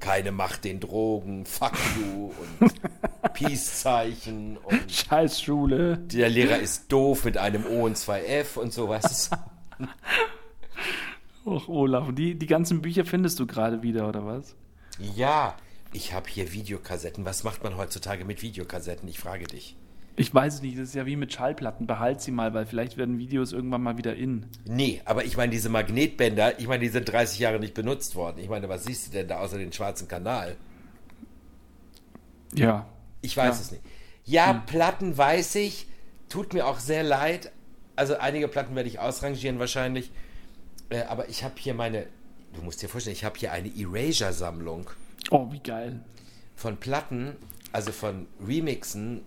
Keine 0.00 0.32
Macht 0.32 0.64
den 0.64 0.80
Drogen, 0.80 1.46
fuck 1.46 1.72
you 1.98 2.30
und 2.60 2.74
Peace-Zeichen 3.32 4.58
und 4.58 4.92
Scheiß 4.92 5.40
Schule. 5.40 5.96
der 5.96 6.28
Lehrer 6.28 6.58
ist 6.58 6.92
doof 6.92 7.24
mit 7.24 7.38
einem 7.38 7.64
O 7.64 7.86
und 7.86 7.96
zwei 7.96 8.22
F 8.22 8.58
und 8.58 8.74
sowas. 8.74 9.30
Och, 11.46 11.68
Olaf, 11.68 12.08
die, 12.12 12.38
die 12.38 12.46
ganzen 12.46 12.82
Bücher 12.82 13.06
findest 13.06 13.40
du 13.40 13.46
gerade 13.46 13.82
wieder, 13.82 14.06
oder 14.06 14.26
was? 14.26 14.54
Ja, 15.16 15.56
ich 15.92 16.12
habe 16.12 16.28
hier 16.28 16.52
Videokassetten. 16.52 17.24
Was 17.24 17.44
macht 17.44 17.62
man 17.62 17.76
heutzutage 17.76 18.24
mit 18.24 18.42
Videokassetten? 18.42 19.08
Ich 19.08 19.18
frage 19.18 19.44
dich. 19.46 19.76
Ich 20.16 20.34
weiß 20.34 20.54
es 20.54 20.62
nicht, 20.62 20.76
das 20.76 20.88
ist 20.88 20.94
ja 20.94 21.06
wie 21.06 21.16
mit 21.16 21.32
Schallplatten. 21.32 21.86
Behalt 21.86 22.20
sie 22.20 22.30
mal, 22.30 22.52
weil 22.52 22.66
vielleicht 22.66 22.96
werden 22.96 23.18
Videos 23.18 23.52
irgendwann 23.52 23.82
mal 23.82 23.96
wieder 23.96 24.14
in. 24.16 24.46
Nee, 24.66 25.00
aber 25.04 25.24
ich 25.24 25.36
meine, 25.36 25.50
diese 25.52 25.68
Magnetbänder, 25.70 26.58
ich 26.58 26.66
meine, 26.68 26.82
die 26.82 26.88
sind 26.90 27.08
30 27.10 27.38
Jahre 27.38 27.58
nicht 27.58 27.74
benutzt 27.74 28.14
worden. 28.16 28.38
Ich 28.38 28.48
meine, 28.48 28.68
was 28.68 28.84
siehst 28.84 29.06
du 29.08 29.12
denn 29.12 29.28
da 29.28 29.38
außer 29.38 29.56
den 29.56 29.72
schwarzen 29.72 30.08
Kanal? 30.08 30.56
Ja. 32.54 32.86
Ich 33.22 33.36
weiß 33.36 33.56
Ja. 33.56 33.60
es 33.62 33.70
nicht. 33.70 33.82
Ja, 34.24 34.52
Platten 34.66 35.16
weiß 35.16 35.54
ich. 35.56 35.86
Tut 36.28 36.52
mir 36.52 36.66
auch 36.66 36.78
sehr 36.78 37.02
leid. 37.02 37.50
Also 37.96 38.16
einige 38.18 38.48
Platten 38.48 38.74
werde 38.76 38.88
ich 38.88 38.98
ausrangieren 38.98 39.58
wahrscheinlich. 39.58 40.10
Äh, 40.90 41.02
aber 41.02 41.28
ich 41.28 41.44
habe 41.44 41.54
hier 41.58 41.74
meine, 41.74 42.06
du 42.54 42.62
musst 42.62 42.82
dir 42.82 42.88
vorstellen, 42.88 43.14
ich 43.16 43.24
habe 43.24 43.38
hier 43.38 43.52
eine 43.52 43.68
Erasure-Sammlung 43.74 44.90
Oh, 45.30 45.50
wie 45.52 45.60
geil. 45.60 46.00
von 46.56 46.76
Platten, 46.76 47.36
also 47.72 47.90
von 47.92 48.26
Remixen, 48.46 49.22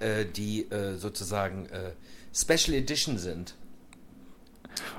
äh, 0.00 0.24
die 0.26 0.70
äh, 0.70 0.96
sozusagen 0.96 1.66
äh, 1.66 1.92
Special 2.34 2.74
Edition 2.76 3.16
sind. 3.18 3.54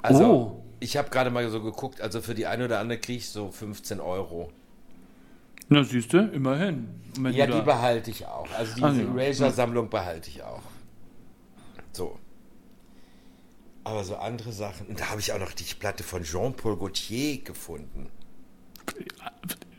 Also, 0.01 0.25
Oh. 0.25 0.63
ich 0.79 0.97
habe 0.97 1.09
gerade 1.09 1.29
mal 1.29 1.47
so 1.49 1.61
geguckt, 1.61 2.01
also 2.01 2.21
für 2.21 2.33
die 2.33 2.47
eine 2.47 2.65
oder 2.65 2.79
andere 2.79 2.99
kriege 2.99 3.17
ich 3.19 3.29
so 3.29 3.51
15 3.51 3.99
Euro. 3.99 4.51
Na, 5.69 5.83
siehst 5.83 6.11
du, 6.11 6.17
immerhin. 6.19 6.89
Ja, 7.31 7.45
die 7.47 7.61
behalte 7.61 8.11
ich 8.11 8.25
auch. 8.25 8.49
Also 8.57 8.73
diese 8.75 8.87
Ah, 8.87 8.91
ja. 8.93 9.15
Erasure-Sammlung 9.23 9.89
behalte 9.89 10.29
ich 10.29 10.43
auch. 10.43 10.63
So. 11.93 12.17
Aber 13.83 14.03
so 14.03 14.15
andere 14.17 14.51
Sachen. 14.51 14.87
Und 14.87 14.99
da 14.99 15.09
habe 15.09 15.21
ich 15.21 15.31
auch 15.31 15.39
noch 15.39 15.53
die 15.53 15.63
Platte 15.63 16.03
von 16.03 16.23
Jean-Paul 16.23 16.77
Gaultier 16.77 17.41
gefunden. 17.43 18.09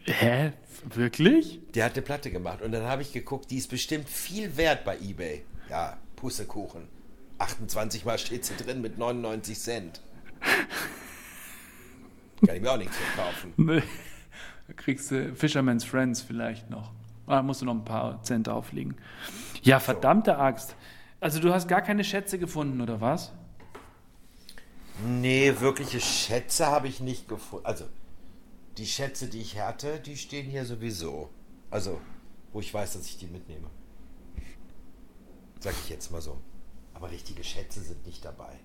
Hä? 0.04 0.52
Wirklich? 0.84 1.60
Der 1.74 1.84
hat 1.84 1.92
eine 1.92 2.02
Platte 2.02 2.30
gemacht. 2.30 2.62
Und 2.62 2.72
dann 2.72 2.84
habe 2.84 3.02
ich 3.02 3.12
geguckt, 3.12 3.50
die 3.50 3.58
ist 3.58 3.70
bestimmt 3.70 4.08
viel 4.08 4.56
wert 4.56 4.84
bei 4.84 4.98
Ebay. 4.98 5.44
Ja, 5.68 5.96
Pussekuchen. 6.16 6.88
28 7.38 8.04
Mal 8.04 8.18
steht 8.18 8.44
sie 8.44 8.56
drin 8.56 8.80
mit 8.80 8.98
99 8.98 9.58
Cent. 9.58 10.00
Kann 12.44 12.56
ich 12.56 12.62
mir 12.62 12.72
auch 12.72 12.78
nichts 12.78 12.96
verkaufen. 12.96 13.52
Nee. 13.56 13.82
Da 14.68 14.74
kriegst 14.74 15.10
du 15.10 15.34
Fisherman's 15.34 15.84
Friends 15.84 16.22
vielleicht 16.22 16.70
noch. 16.70 16.92
Da 17.26 17.42
musst 17.42 17.60
du 17.62 17.66
noch 17.66 17.74
ein 17.74 17.84
paar 17.84 18.22
Cent 18.22 18.48
auflegen. 18.48 18.96
Ja, 19.62 19.80
verdammte 19.80 20.38
Axt. 20.38 20.76
Also 21.20 21.40
du 21.40 21.52
hast 21.52 21.68
gar 21.68 21.82
keine 21.82 22.04
Schätze 22.04 22.38
gefunden, 22.38 22.80
oder 22.80 23.00
was? 23.00 23.32
Nee, 25.04 25.54
wirkliche 25.58 26.00
Schätze 26.00 26.66
habe 26.66 26.88
ich 26.88 27.00
nicht 27.00 27.28
gefunden. 27.28 27.66
Also, 27.66 27.84
die 28.78 28.86
Schätze, 28.86 29.28
die 29.28 29.40
ich 29.40 29.60
hatte, 29.60 30.00
die 30.00 30.16
stehen 30.16 30.46
hier 30.46 30.64
sowieso. 30.64 31.30
Also, 31.70 32.00
wo 32.52 32.60
ich 32.60 32.72
weiß, 32.72 32.94
dass 32.94 33.06
ich 33.06 33.18
die 33.18 33.26
mitnehme. 33.26 33.68
Sag 35.60 35.74
ich 35.82 35.90
jetzt 35.90 36.10
mal 36.10 36.20
so. 36.20 36.38
Aber 36.94 37.10
richtige 37.10 37.44
Schätze 37.44 37.80
sind 37.80 38.04
nicht 38.06 38.24
dabei. 38.24 38.58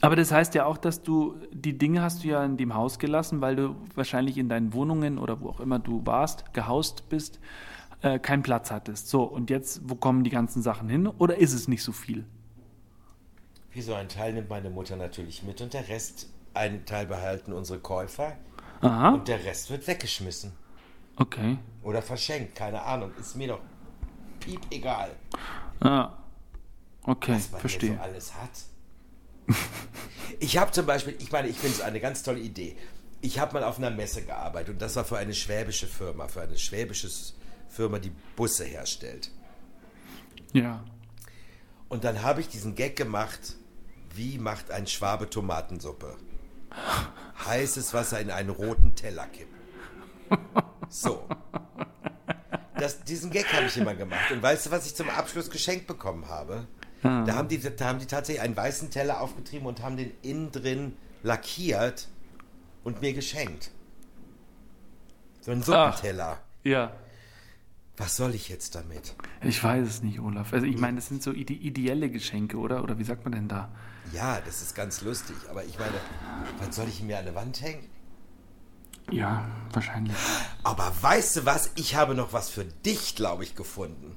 Aber 0.00 0.16
das 0.16 0.32
heißt 0.32 0.54
ja 0.54 0.64
auch, 0.66 0.76
dass 0.76 1.02
du 1.02 1.36
die 1.52 1.76
Dinge 1.76 2.02
hast 2.02 2.24
du 2.24 2.28
ja 2.28 2.44
in 2.44 2.56
dem 2.56 2.74
Haus 2.74 2.98
gelassen, 2.98 3.40
weil 3.40 3.56
du 3.56 3.76
wahrscheinlich 3.94 4.38
in 4.38 4.48
deinen 4.48 4.72
Wohnungen 4.72 5.18
oder 5.18 5.40
wo 5.40 5.48
auch 5.48 5.60
immer 5.60 5.78
du 5.78 6.04
warst, 6.04 6.52
gehaust 6.52 7.08
bist, 7.08 7.38
äh, 8.00 8.18
keinen 8.18 8.42
Platz 8.42 8.70
hattest. 8.70 9.08
So, 9.08 9.22
und 9.22 9.50
jetzt, 9.50 9.82
wo 9.84 9.94
kommen 9.94 10.24
die 10.24 10.30
ganzen 10.30 10.62
Sachen 10.62 10.88
hin? 10.88 11.06
Oder 11.06 11.38
ist 11.38 11.52
es 11.52 11.68
nicht 11.68 11.82
so 11.82 11.92
viel? 11.92 12.24
Wie 13.70 13.82
so 13.82 13.94
ein 13.94 14.08
Teil 14.08 14.34
nimmt 14.34 14.50
meine 14.50 14.70
Mutter 14.70 14.96
natürlich 14.96 15.42
mit 15.42 15.60
und 15.60 15.72
der 15.72 15.88
Rest, 15.88 16.28
einen 16.54 16.84
Teil 16.84 17.06
behalten 17.06 17.52
unsere 17.52 17.78
Käufer 17.78 18.36
Aha. 18.82 19.10
und 19.14 19.28
der 19.28 19.44
Rest 19.44 19.70
wird 19.70 19.86
weggeschmissen. 19.86 20.52
Okay. 21.16 21.58
Oder 21.82 22.02
verschenkt, 22.02 22.54
keine 22.54 22.82
Ahnung. 22.82 23.12
Ist 23.18 23.36
mir 23.36 23.48
doch 23.48 23.60
piep 24.40 24.60
egal, 24.70 25.10
Ah. 25.80 26.12
Okay, 27.04 27.34
was 27.34 27.50
man 27.50 27.60
verstehe. 27.60 27.96
so 27.96 28.00
alles 28.02 28.34
hat. 28.34 28.50
Ich 30.40 30.56
habe 30.56 30.70
zum 30.72 30.86
Beispiel, 30.86 31.14
ich 31.20 31.30
meine, 31.30 31.48
ich 31.48 31.56
finde 31.58 31.76
es 31.76 31.80
eine 31.82 32.00
ganz 32.00 32.22
tolle 32.22 32.38
Idee. 32.40 32.76
Ich 33.20 33.38
habe 33.38 33.52
mal 33.54 33.64
auf 33.64 33.78
einer 33.78 33.90
Messe 33.90 34.22
gearbeitet 34.22 34.70
und 34.70 34.82
das 34.82 34.96
war 34.96 35.04
für 35.04 35.18
eine 35.18 35.34
schwäbische 35.34 35.86
Firma, 35.86 36.26
für 36.26 36.40
eine 36.42 36.58
schwäbische 36.58 37.08
Firma, 37.68 37.98
die 37.98 38.12
Busse 38.34 38.64
herstellt. 38.64 39.30
Ja. 40.52 40.82
Und 41.88 42.04
dann 42.04 42.22
habe 42.22 42.40
ich 42.40 42.48
diesen 42.48 42.74
Gag 42.74 42.96
gemacht, 42.96 43.56
wie 44.14 44.38
macht 44.38 44.70
ein 44.70 44.86
Schwabe 44.86 45.28
Tomatensuppe? 45.30 46.16
Heißes 47.46 47.92
Wasser 47.94 48.20
in 48.20 48.30
einen 48.30 48.50
roten 48.50 48.94
Teller 48.94 49.26
kippen. 49.26 49.58
So. 50.88 51.26
Das, 52.76 53.02
diesen 53.04 53.30
Gag 53.30 53.52
habe 53.52 53.66
ich 53.66 53.76
immer 53.76 53.94
gemacht. 53.94 54.30
Und 54.30 54.42
weißt 54.42 54.66
du, 54.66 54.70
was 54.70 54.86
ich 54.86 54.94
zum 54.94 55.08
Abschluss 55.10 55.50
geschenkt 55.50 55.86
bekommen 55.86 56.28
habe? 56.28 56.66
Da, 57.02 57.34
haben 57.34 57.48
die, 57.48 57.58
da 57.58 57.86
haben 57.86 57.98
die 57.98 58.06
tatsächlich 58.06 58.42
einen 58.42 58.56
weißen 58.56 58.90
Teller 58.90 59.20
aufgetrieben 59.20 59.66
und 59.66 59.82
haben 59.82 59.96
den 59.96 60.12
innen 60.22 60.52
drin 60.52 60.96
lackiert 61.24 62.08
und 62.84 63.00
mir 63.00 63.12
geschenkt. 63.12 63.70
So 65.40 65.50
einen 65.50 65.62
Suppenteller. 65.62 66.38
Ja. 66.62 66.92
Was 68.02 68.16
soll 68.16 68.34
ich 68.34 68.48
jetzt 68.48 68.74
damit? 68.74 69.14
Ich 69.42 69.62
weiß 69.62 69.86
es 69.86 70.02
nicht, 70.02 70.18
Olaf. 70.18 70.52
Also 70.52 70.66
ich 70.66 70.76
meine, 70.76 70.96
das 70.96 71.06
sind 71.06 71.22
so 71.22 71.30
ide 71.30 71.52
ideelle 71.52 72.10
Geschenke, 72.10 72.56
oder? 72.56 72.82
Oder 72.82 72.98
wie 72.98 73.04
sagt 73.04 73.24
man 73.24 73.30
denn 73.30 73.46
da? 73.46 73.68
Ja, 74.12 74.40
das 74.44 74.60
ist 74.60 74.74
ganz 74.74 75.02
lustig. 75.02 75.36
Aber 75.48 75.64
ich 75.64 75.78
meine, 75.78 75.94
was 76.58 76.74
soll 76.74 76.88
ich 76.88 77.00
mir 77.04 77.20
an 77.20 77.26
der 77.26 77.36
Wand 77.36 77.62
hängen? 77.62 77.88
Ja, 79.08 79.48
wahrscheinlich. 79.72 80.16
Aber 80.64 80.92
weißt 81.00 81.36
du 81.36 81.46
was? 81.46 81.70
Ich 81.76 81.94
habe 81.94 82.16
noch 82.16 82.32
was 82.32 82.50
für 82.50 82.64
dich, 82.64 83.14
glaube 83.14 83.44
ich, 83.44 83.54
gefunden. 83.54 84.16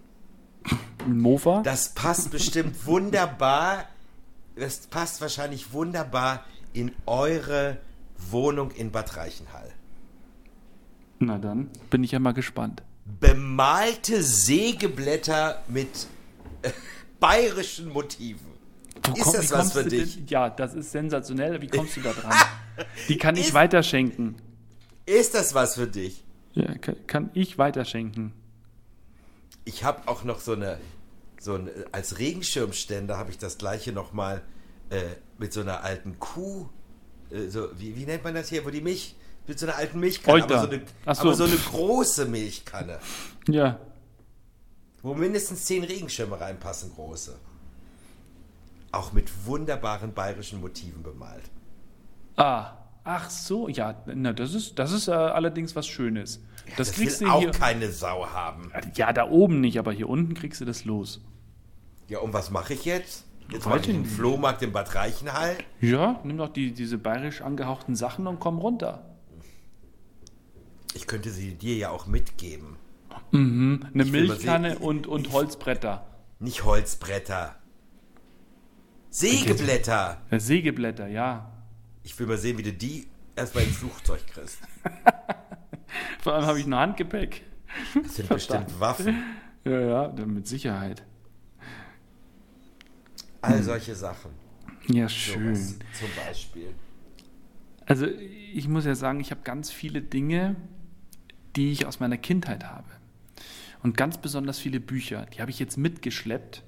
Ein 1.06 1.20
Mofa? 1.20 1.62
Das 1.62 1.89
passt 1.89 2.32
bestimmt 2.32 2.88
wunderbar. 2.88 3.86
Das 4.56 4.88
passt 4.88 5.22
wahrscheinlich 5.22 5.74
wunderbar 5.74 6.44
in 6.74 6.92
eure 7.06 7.77
Wohnung 8.18 8.72
in 8.72 8.92
Bad 8.92 9.15
Reichenhall. 9.15 9.72
Na 11.20 11.38
dann, 11.38 11.70
bin 11.92 12.04
ich 12.04 12.13
ja 12.13 12.20
mal 12.20 12.34
gespannt. 12.34 12.82
Bemalte 13.05 14.24
Sägeblätter 14.24 15.63
mit 15.67 16.07
äh, 16.63 16.71
bayerischen 17.19 17.89
Motiven. 17.89 18.45
Wo 19.07 19.13
Ist 19.13 19.24
komm- 19.24 19.33
das 19.35 19.51
was 19.51 19.59
kommst 19.59 19.74
für 19.74 19.83
dich? 19.85 20.15
Denn? 20.15 20.27
Ja, 20.27 20.50
das 20.50 20.74
ist 20.74 20.91
sensationell. 20.91 21.62
Wie 21.62 21.67
kommst 21.67 21.97
du 21.97 22.01
da 22.01 22.13
dran? 22.13 22.33
Die 23.07 23.17
kann 23.17 23.35
ich 23.38 23.47
Ist- 23.47 23.53
weiterschenken. 23.53 24.35
Ist 25.05 25.35
das 25.35 25.53
was 25.53 25.75
für 25.75 25.85
dich? 25.88 26.24
Ja, 26.53 26.74
kann, 26.79 26.95
kann 27.05 27.29
ich 27.35 27.57
weiterschenken. 27.59 28.33
Ich 29.65 29.83
habe 29.83 30.07
auch 30.07 30.24
noch 30.24 30.39
so 30.39 30.53
eine, 30.53 30.79
so 31.39 31.55
ein, 31.55 31.69
als 31.91 32.17
Regenschirmständer 32.17 33.17
habe 33.17 33.29
ich 33.29 33.38
das 33.38 33.57
gleiche 33.59 33.91
nochmal 33.91 34.41
äh, 34.89 35.01
mit 35.38 35.53
so 35.53 35.62
einer 35.62 35.83
alten 35.83 36.17
Kuh, 36.19 36.67
äh, 37.29 37.50
so, 37.50 37.67
wie, 37.77 37.95
wie 37.95 38.05
nennt 38.05 38.24
man 38.24 38.33
das 38.33 38.50
hier, 38.50 38.65
wo 38.65 38.69
die 38.71 38.81
Milch, 38.81 39.15
mit 39.48 39.60
so 39.60 39.66
einer 39.68 39.75
alten 39.78 40.00
Milchkanne, 40.00 40.44
Euter. 40.44 40.60
aber 40.60 40.68
so, 40.68 40.72
eine, 40.74 40.82
so. 41.16 41.22
aber 41.22 41.34
so 41.36 41.44
eine 41.44 41.56
große 41.56 42.25
Milchkanne, 42.25 43.00
Ja. 43.48 43.80
wo 45.02 45.14
mindestens 45.14 45.66
zehn 45.66 45.84
Regenschirme 45.84 46.40
reinpassen, 46.40 46.92
große. 46.96 47.36
Auch 48.92 49.12
mit 49.14 49.30
wunderbaren 49.46 50.14
bayerischen 50.14 50.62
Motiven 50.62 51.04
bemalt. 51.04 51.44
Ah, 52.38 52.74
ach 53.04 53.30
so, 53.30 53.68
ja, 53.68 54.02
na, 54.06 54.34
das 54.34 54.54
ist, 54.54 54.80
das 54.80 54.92
ist 54.92 55.08
äh, 55.08 55.12
allerdings 55.12 55.75
was 55.75 55.86
Schönes. 55.88 56.42
das, 56.78 56.94
kriegst 56.94 57.20
will 57.22 57.28
du 57.28 57.34
auch 57.34 57.40
hier. 57.42 57.52
keine 57.52 57.92
Sau 57.92 58.25
haben. 58.28 58.72
Ja, 58.96 59.12
da 59.14 59.30
oben 59.30 59.60
nicht, 59.62 59.78
aber 59.80 59.92
hier 59.92 60.10
unten 60.10 60.34
kriegst 60.34 60.62
du 60.62 60.66
das 60.66 60.86
los. 60.86 61.22
Ja, 62.08 62.20
und 62.20 62.34
was 62.34 62.52
mache 62.52 62.74
ich 62.74 62.86
jetzt? 62.86 63.25
Jetzt 63.52 63.66
mache 63.68 63.80
ich 63.80 63.88
nicht. 63.90 64.10
Flohmarkt 64.12 64.62
in 64.64 64.72
Bad 64.72 64.96
Reichenhall. 64.96 65.56
Ja, 65.82 66.20
nimm 66.24 66.38
doch 66.38 66.50
die, 66.50 66.72
diese 66.72 66.98
bayerisch 66.98 67.42
angehauchten 67.42 67.96
Sachen 67.96 68.25
und 68.28 68.40
komm 68.40 68.58
runter. 68.58 69.14
Ich 70.96 71.08
könnte 71.08 71.30
sie 71.30 71.56
dir 71.56 71.75
ja 71.75 71.90
auch 71.90 72.08
mitgeben. 72.08 72.78
Mhm, 73.32 73.86
eine 73.94 74.04
Ich 74.04 74.12
Milchkanne 74.12 74.80
und, 74.80 75.08
und 75.08 75.34
Holzbretter. 75.34 76.08
Nicht 76.40 76.64
Holzbretter. 76.64 77.56
Sägeblätter. 79.10 80.22
Ja, 80.32 80.40
Sägeblätter, 80.40 81.08
ja. 81.08 81.52
Ich 82.04 82.18
will 82.18 82.28
mal 82.28 82.38
sehen, 82.38 82.58
wie 82.58 82.64
du 82.64 82.72
die 82.72 83.08
erstmal 83.36 83.66
ins 83.66 83.78
Flugzeug 83.78 84.25
kriegst. 84.28 84.60
Vor 86.22 86.34
allem 86.34 86.46
habe 86.46 86.60
ich 86.60 86.66
ein 86.66 86.75
Handgepäck. 86.75 87.44
Das 88.02 88.16
sind 88.16 88.30
bestimmt 88.30 88.80
Waffen. 88.80 89.22
Ja, 89.66 89.80
ja, 89.80 90.25
mit 90.25 90.48
Sicherheit. 90.48 91.04
All 93.42 93.62
solche 93.62 93.96
Sachen. 93.96 94.32
Ja, 94.88 95.10
schön. 95.10 95.56
zum 95.56 96.10
Beispiel. 96.25 96.74
Also 97.86 98.06
ich 98.08 98.68
muss 98.68 98.86
ja 98.86 98.96
sagen, 98.96 99.20
ich 99.20 99.32
habe 99.32 99.42
ganz 99.44 99.72
viele 99.72 100.02
Dinge, 100.02 100.56
die 101.55 101.71
ich 101.71 101.85
aus 101.85 102.00
meiner 102.00 102.17
Kindheit 102.17 102.65
habe. 102.65 102.88
Und 103.83 103.97
ganz 103.97 104.17
besonders 104.17 104.59
viele 104.59 104.79
Bücher, 104.79 105.25
die 105.33 105.41
habe 105.41 105.51
ich 105.51 105.59
jetzt 105.59 105.77
mitgeschleppt 105.77 106.63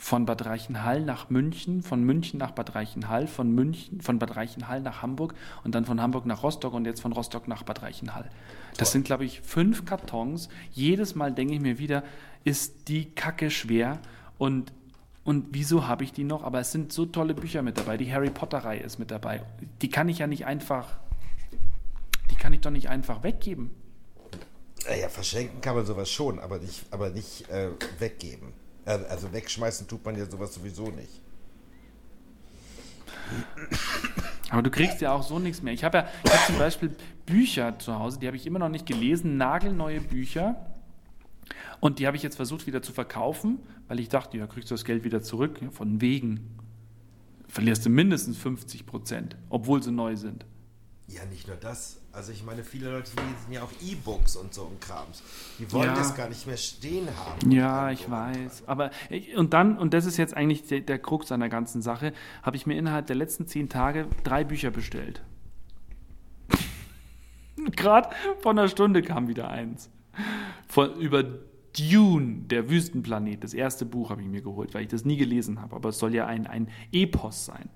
von 0.00 0.24
Bad 0.24 0.46
Reichenhall 0.46 1.02
nach 1.02 1.28
München, 1.28 1.82
von 1.82 2.02
München 2.02 2.38
nach 2.38 2.52
Bad 2.52 2.74
Reichenhall, 2.74 3.26
von 3.26 3.54
München, 3.54 4.00
von 4.00 4.18
Bad 4.18 4.34
Reichenhall 4.34 4.80
nach 4.80 5.02
Hamburg 5.02 5.34
und 5.62 5.74
dann 5.74 5.84
von 5.84 6.00
Hamburg 6.00 6.24
nach 6.24 6.42
Rostock 6.42 6.72
und 6.72 6.86
jetzt 6.86 7.02
von 7.02 7.12
Rostock 7.12 7.48
nach 7.48 7.64
Bad 7.64 7.82
Reichenhall. 7.82 8.30
Das 8.78 8.92
sind, 8.92 9.04
glaube 9.04 9.26
ich, 9.26 9.42
fünf 9.42 9.84
Kartons. 9.84 10.48
Jedes 10.72 11.14
Mal 11.14 11.34
denke 11.34 11.54
ich 11.54 11.60
mir 11.60 11.78
wieder, 11.78 12.02
ist 12.44 12.88
die 12.88 13.10
Kacke 13.10 13.50
schwer 13.50 13.98
und 14.38 14.72
und 15.22 15.48
wieso 15.50 15.86
habe 15.86 16.02
ich 16.02 16.12
die 16.12 16.24
noch? 16.24 16.44
Aber 16.44 16.60
es 16.60 16.72
sind 16.72 16.92
so 16.92 17.04
tolle 17.04 17.34
Bücher 17.34 17.60
mit 17.62 17.76
dabei. 17.76 17.98
Die 17.98 18.12
Harry 18.12 18.30
Potter-Reihe 18.30 18.80
ist 18.80 18.98
mit 18.98 19.10
dabei. 19.10 19.42
Die 19.82 19.90
kann 19.90 20.08
ich 20.08 20.18
ja 20.18 20.26
nicht 20.26 20.46
einfach, 20.46 20.98
die 22.30 22.36
kann 22.36 22.54
ich 22.54 22.60
doch 22.62 22.70
nicht 22.70 22.88
einfach 22.88 23.22
weggeben. 23.22 23.70
Naja, 24.88 25.08
verschenken 25.08 25.60
kann 25.60 25.76
man 25.76 25.84
sowas 25.86 26.10
schon, 26.10 26.38
aber 26.38 26.58
nicht, 26.58 26.84
aber 26.90 27.10
nicht 27.10 27.48
äh, 27.50 27.70
weggeben. 27.98 28.52
Äh, 28.86 28.98
Also 29.08 29.32
wegschmeißen 29.32 29.86
tut 29.88 30.04
man 30.04 30.16
ja 30.16 30.28
sowas 30.28 30.54
sowieso 30.54 30.90
nicht. 30.90 31.20
Aber 34.50 34.62
du 34.62 34.70
kriegst 34.70 35.00
ja 35.00 35.12
auch 35.12 35.22
so 35.22 35.38
nichts 35.38 35.62
mehr. 35.62 35.72
Ich 35.72 35.84
habe 35.84 35.98
ja 35.98 36.08
ich 36.24 36.32
hab 36.32 36.46
zum 36.46 36.58
Beispiel 36.58 36.90
Bücher 37.26 37.78
zu 37.78 37.98
Hause, 37.98 38.18
die 38.18 38.26
habe 38.26 38.36
ich 38.36 38.46
immer 38.46 38.58
noch 38.58 38.68
nicht 38.68 38.86
gelesen, 38.86 39.36
nagelneue 39.36 40.00
Bücher. 40.00 40.56
Und 41.78 41.98
die 41.98 42.06
habe 42.06 42.16
ich 42.16 42.22
jetzt 42.22 42.36
versucht 42.36 42.66
wieder 42.66 42.82
zu 42.82 42.92
verkaufen, 42.92 43.58
weil 43.88 44.00
ich 44.00 44.08
dachte, 44.08 44.36
ja, 44.36 44.46
kriegst 44.46 44.70
du 44.70 44.74
das 44.74 44.84
Geld 44.84 45.04
wieder 45.04 45.22
zurück. 45.22 45.60
Ja, 45.62 45.70
von 45.70 46.00
wegen. 46.00 46.56
Verlierst 47.48 47.84
du 47.86 47.90
mindestens 47.90 48.36
50 48.38 48.86
Prozent, 48.86 49.36
obwohl 49.48 49.82
sie 49.82 49.90
neu 49.92 50.16
sind. 50.16 50.46
Ja, 51.08 51.24
nicht 51.26 51.48
nur 51.48 51.56
das. 51.56 51.99
Also 52.12 52.32
ich 52.32 52.44
meine, 52.44 52.64
viele 52.64 52.90
Leute 52.90 53.10
lesen 53.12 53.52
ja 53.52 53.62
auch 53.62 53.70
E-Books 53.82 54.34
und 54.36 54.52
so 54.52 54.66
ein 54.66 54.80
Krams. 54.80 55.22
Die 55.60 55.70
wollen 55.72 55.90
Ja. 55.90 55.94
das 55.94 56.14
gar 56.16 56.28
nicht 56.28 56.44
mehr 56.46 56.56
stehen 56.56 57.06
haben. 57.16 57.50
Ja, 57.52 57.86
Und 57.86 57.92
ich 57.92 58.10
weiß. 58.10 58.64
Aber 58.66 58.90
und 59.36 59.52
dann, 59.54 59.78
und 59.78 59.94
das 59.94 60.06
ist 60.06 60.16
jetzt 60.16 60.36
eigentlich 60.36 60.66
der, 60.66 60.80
der 60.80 60.98
Krux 60.98 61.30
an 61.30 61.38
der 61.40 61.48
ganzen 61.48 61.82
Sache, 61.82 62.12
habe 62.42 62.56
ich 62.56 62.66
mir 62.66 62.76
innerhalb 62.76 63.06
der 63.06 63.14
letzten 63.16 63.46
zehn 63.46 63.68
Tage 63.68 64.06
drei 64.24 64.42
Bücher 64.42 64.70
bestellt. 64.72 65.22
Gerade 67.76 68.08
vor 68.40 68.52
einer 68.52 68.68
Stunde 68.68 69.02
kam 69.02 69.28
wieder 69.28 69.48
eins. 69.48 69.90
Von, 70.66 70.96
über 70.96 71.22
Dune, 71.22 72.42
der 72.46 72.68
Wüstenplanet. 72.68 73.44
Das 73.44 73.54
erste 73.54 73.84
Buch 73.86 74.10
habe 74.10 74.22
ich 74.22 74.28
mir 74.28 74.42
geholt, 74.42 74.74
weil 74.74 74.82
ich 74.82 74.88
das 74.88 75.04
nie 75.04 75.16
gelesen 75.16 75.60
habe. 75.62 75.76
Aber 75.76 75.90
es 75.90 75.98
soll 75.98 76.14
ja 76.14 76.26
ein, 76.26 76.46
ein 76.48 76.68
Epos 76.92 77.44
sein. 77.46 77.68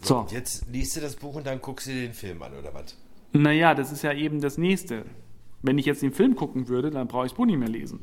So, 0.00 0.18
Und 0.18 0.32
jetzt 0.32 0.66
liest 0.70 0.96
du 0.96 1.00
das 1.00 1.16
Buch 1.16 1.34
und 1.34 1.46
dann 1.46 1.60
guckst 1.60 1.86
du 1.86 1.90
dir 1.90 2.02
den 2.02 2.14
Film 2.14 2.42
an, 2.42 2.52
oder 2.54 2.72
was? 2.74 2.96
naja, 3.32 3.74
das 3.74 3.92
ist 3.92 4.02
ja 4.02 4.12
eben 4.12 4.40
das 4.40 4.56
nächste. 4.58 5.04
Wenn 5.62 5.76
ich 5.76 5.86
jetzt 5.86 6.02
den 6.02 6.12
Film 6.12 6.36
gucken 6.36 6.68
würde, 6.68 6.90
dann 6.90 7.08
brauche 7.08 7.26
ich 7.26 7.32
das 7.32 7.36
Buch 7.36 7.46
nicht 7.46 7.58
mehr 7.58 7.68
lesen. 7.68 8.00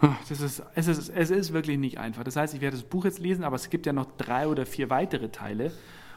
Ach, 0.00 0.16
Das 0.28 0.40
ist, 0.40 0.62
es, 0.74 0.88
ist, 0.88 1.08
es 1.08 1.30
ist 1.30 1.52
wirklich 1.52 1.78
nicht 1.78 1.98
einfach. 1.98 2.24
Das 2.24 2.36
heißt, 2.36 2.52
ich 2.54 2.60
werde 2.60 2.76
das 2.76 2.84
Buch 2.84 3.04
jetzt 3.04 3.18
lesen, 3.20 3.44
aber 3.44 3.56
es 3.56 3.70
gibt 3.70 3.86
ja 3.86 3.92
noch 3.92 4.06
drei 4.18 4.48
oder 4.48 4.66
vier 4.66 4.90
weitere 4.90 5.30
Teile 5.30 5.72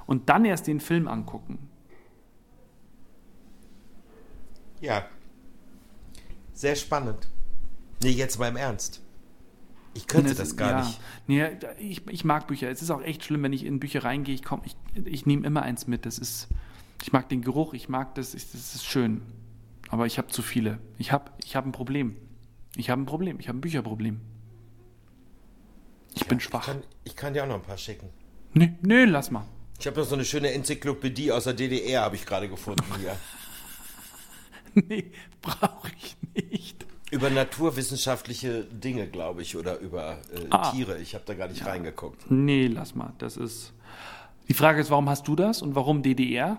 und 0.07 0.29
dann 0.29 0.43
erst 0.45 0.67
den 0.67 0.79
Film 0.79 1.07
angucken. 1.07 1.69
Ja. 4.81 5.05
Sehr 6.53 6.75
spannend. 6.75 7.29
Nee, 8.03 8.09
jetzt 8.11 8.39
mal 8.39 8.47
im 8.49 8.57
Ernst. 8.57 9.01
Ich 9.93 10.07
könnte 10.07 10.35
das 10.35 10.55
gar 10.55 10.71
ja. 10.71 10.85
nicht. 10.85 10.99
Nee, 11.27 11.45
ich, 11.79 12.07
ich 12.07 12.23
mag 12.23 12.47
Bücher. 12.47 12.69
Es 12.69 12.81
ist 12.81 12.91
auch 12.91 13.01
echt 13.01 13.23
schlimm, 13.23 13.43
wenn 13.43 13.53
ich 13.53 13.65
in 13.65 13.79
Bücher 13.79 14.03
reingehe. 14.03 14.35
Ich, 14.35 14.43
komm, 14.43 14.61
ich, 14.63 14.75
ich 15.05 15.25
nehme 15.25 15.45
immer 15.45 15.63
eins 15.63 15.87
mit. 15.87 16.05
Das 16.05 16.19
ist, 16.19 16.47
ich 17.01 17.11
mag 17.11 17.27
den 17.29 17.41
Geruch, 17.41 17.73
ich 17.73 17.89
mag 17.89 18.15
das, 18.15 18.33
ich, 18.33 18.51
das 18.51 18.75
ist 18.75 18.85
schön. 18.85 19.21
Aber 19.89 20.05
ich 20.05 20.17
habe 20.17 20.27
zu 20.27 20.41
viele. 20.41 20.79
Ich 20.97 21.11
habe 21.11 21.31
ich 21.43 21.55
hab 21.55 21.65
ein 21.65 21.71
Problem. 21.71 22.15
Ich 22.75 22.89
habe 22.89 23.01
ein 23.01 23.05
Problem. 23.05 23.39
Ich 23.39 23.47
habe 23.47 23.57
ein 23.57 23.61
Bücherproblem. 23.61 24.21
Ich 26.15 26.27
bin 26.27 26.37
Ich 26.37 26.43
schwach. 26.45 26.65
kann, 26.65 26.83
ich 27.03 27.15
kann 27.15 27.33
dir 27.33 27.43
auch 27.43 27.47
noch 27.47 27.55
ein 27.55 27.63
paar 27.63 27.77
schicken. 27.77 28.09
Nee, 28.53 28.73
nee, 28.81 29.05
lass 29.05 29.31
mal. 29.31 29.45
Ich 29.79 29.87
habe 29.87 29.99
noch 29.99 30.05
so 30.05 30.15
eine 30.15 30.25
schöne 30.25 30.51
Enzyklopädie 30.51 31.31
aus 31.31 31.45
der 31.45 31.53
DDR, 31.53 32.01
habe 32.01 32.15
ich 32.15 32.25
gerade 32.25 32.47
gefunden 32.49 32.83
hier. 32.99 33.15
Nee, 34.75 35.11
brauche 35.41 35.89
ich 35.97 36.15
nicht. 36.35 36.78
Über 37.11 37.29
naturwissenschaftliche 37.29 38.63
Dinge, 38.65 39.07
glaube 39.07 39.41
ich, 39.41 39.57
oder 39.57 39.79
über 39.79 40.19
äh, 40.33 40.45
Ah. 40.51 40.71
Tiere. 40.71 40.99
Ich 40.99 41.15
habe 41.15 41.23
da 41.25 41.33
gar 41.33 41.47
nicht 41.47 41.65
reingeguckt. 41.65 42.29
Nee, 42.29 42.67
lass 42.67 42.93
mal. 42.95 43.13
Das 43.17 43.35
ist. 43.37 43.73
Die 44.47 44.53
Frage 44.53 44.81
ist, 44.81 44.89
warum 44.91 45.09
hast 45.09 45.27
du 45.27 45.35
das 45.35 45.61
und 45.61 45.75
warum 45.75 46.01
DDR? 46.03 46.57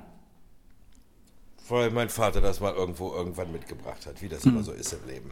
Weil 1.68 1.90
mein 1.90 2.08
Vater 2.08 2.40
das 2.40 2.58
mal 2.60 2.74
irgendwo 2.74 3.12
irgendwann 3.12 3.52
mitgebracht 3.52 4.06
hat, 4.06 4.20
wie 4.22 4.28
das 4.28 4.44
immer 4.44 4.62
so 4.64 4.72
ist 4.72 4.92
im 4.92 5.06
Leben. 5.08 5.30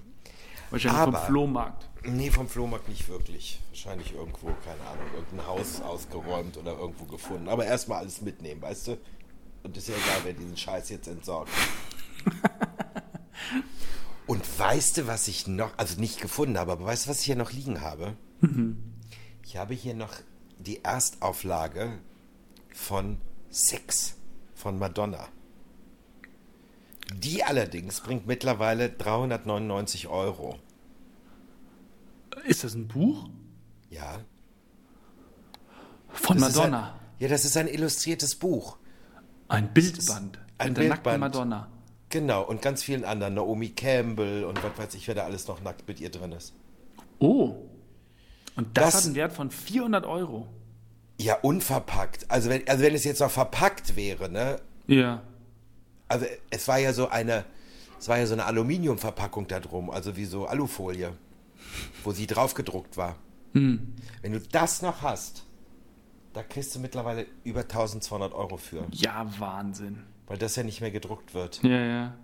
Wahrscheinlich 0.70 1.00
Aber- 1.00 1.18
vom 1.18 1.26
Flohmarkt. 1.26 1.88
Nee, 2.04 2.30
vom 2.30 2.46
Flohmarkt 2.48 2.88
nicht 2.88 3.08
wirklich. 3.08 3.58
Wahrscheinlich 3.70 4.14
irgendwo, 4.14 4.46
keine 4.64 4.80
Ahnung, 4.88 5.06
irgendein 5.16 5.46
Haus 5.48 5.80
ausgeräumt 5.80 6.56
oder 6.58 6.78
irgendwo 6.78 7.06
gefunden. 7.06 7.48
Aber 7.48 7.64
erstmal 7.64 7.98
alles 7.98 8.20
mitnehmen, 8.22 8.62
weißt 8.62 8.88
du? 8.88 8.98
Und 9.64 9.76
ist 9.76 9.88
ja 9.88 9.94
egal, 9.96 10.18
wer 10.24 10.32
diesen 10.34 10.56
Scheiß 10.56 10.90
jetzt 10.90 11.08
entsorgt. 11.08 11.50
Und 14.28 14.58
weißt 14.58 14.98
du, 14.98 15.06
was 15.06 15.26
ich 15.26 15.46
noch, 15.46 15.72
also 15.78 15.98
nicht 15.98 16.20
gefunden 16.20 16.58
habe, 16.58 16.72
aber 16.72 16.84
weißt 16.84 17.06
du, 17.06 17.10
was 17.10 17.20
ich 17.20 17.24
hier 17.24 17.34
noch 17.36 17.50
liegen 17.50 17.80
habe? 17.80 18.14
Ich 19.42 19.56
habe 19.56 19.72
hier 19.74 19.94
noch 19.94 20.12
die 20.58 20.84
Erstauflage 20.84 21.98
von 22.74 23.16
Six 23.48 24.16
von 24.54 24.78
Madonna. 24.78 25.28
Die 27.14 27.42
allerdings 27.42 28.00
bringt 28.02 28.26
mittlerweile 28.26 28.90
399 28.90 30.08
Euro. 30.08 30.58
Ist 32.44 32.64
das 32.64 32.74
ein 32.74 32.86
Buch? 32.86 33.30
Ja. 33.88 34.18
Von 36.10 36.38
Das 36.38 36.54
Madonna. 36.54 36.92
Ein, 36.92 37.00
ja, 37.18 37.28
das 37.28 37.46
ist 37.46 37.56
ein 37.56 37.66
illustriertes 37.66 38.36
Buch. 38.36 38.76
Ein 39.48 39.72
Bildband. 39.72 40.38
ein 40.58 40.68
mit 40.68 40.76
der 40.76 40.88
nackten 40.90 41.04
Bildband. 41.04 41.20
Madonna. 41.20 41.68
Genau, 42.10 42.42
und 42.42 42.62
ganz 42.62 42.82
vielen 42.82 43.04
anderen. 43.04 43.34
Naomi 43.34 43.70
Campbell 43.70 44.44
und 44.44 44.62
was 44.62 44.78
weiß 44.78 44.94
ich, 44.94 45.06
wer 45.08 45.14
da 45.14 45.24
alles 45.24 45.46
noch 45.48 45.60
nackt 45.62 45.86
mit 45.88 46.00
ihr 46.00 46.10
drin 46.10 46.32
ist. 46.32 46.54
Oh. 47.18 47.54
Und 48.56 48.76
das, 48.76 48.84
Das- 48.86 48.94
hat 48.96 49.04
einen 49.06 49.14
Wert 49.14 49.32
von 49.32 49.50
400 49.50 50.06
Euro. 50.06 50.46
Ja, 51.20 51.34
unverpackt. 51.40 52.30
Also 52.30 52.48
wenn, 52.48 52.66
also 52.68 52.82
wenn 52.84 52.94
es 52.94 53.04
jetzt 53.04 53.20
noch 53.20 53.30
verpackt 53.30 53.96
wäre, 53.96 54.28
ne? 54.30 54.60
Ja. 54.86 55.22
Also 56.06 56.26
es 56.50 56.66
war 56.68 56.78
ja 56.78 56.92
so 56.92 57.08
eine, 57.08 57.44
es 57.98 58.08
war 58.08 58.18
ja 58.18 58.26
so 58.26 58.34
eine 58.34 58.44
Aluminiumverpackung 58.46 59.48
da 59.48 59.58
drum, 59.60 59.90
also 59.90 60.16
wie 60.16 60.24
so 60.24 60.46
Alufolie, 60.46 61.12
wo 62.04 62.12
sie 62.12 62.26
drauf 62.28 62.54
gedruckt 62.54 62.96
war. 62.96 63.16
Hm. 63.52 63.94
Wenn 64.22 64.32
du 64.32 64.40
das 64.40 64.80
noch 64.80 65.02
hast, 65.02 65.44
da 66.34 66.42
kriegst 66.44 66.74
du 66.76 66.78
mittlerweile 66.78 67.26
über 67.44 67.60
1200 67.62 68.32
Euro 68.32 68.56
für, 68.56 68.86
Ja, 68.92 69.26
Wahnsinn. 69.40 70.04
Weil 70.28 70.38
das 70.38 70.54
ja 70.56 70.62
nicht 70.62 70.80
mehr 70.80 70.90
gedruckt 70.90 71.34
wird. 71.34 71.62
Ja, 71.62 71.84
ja. 71.84 72.14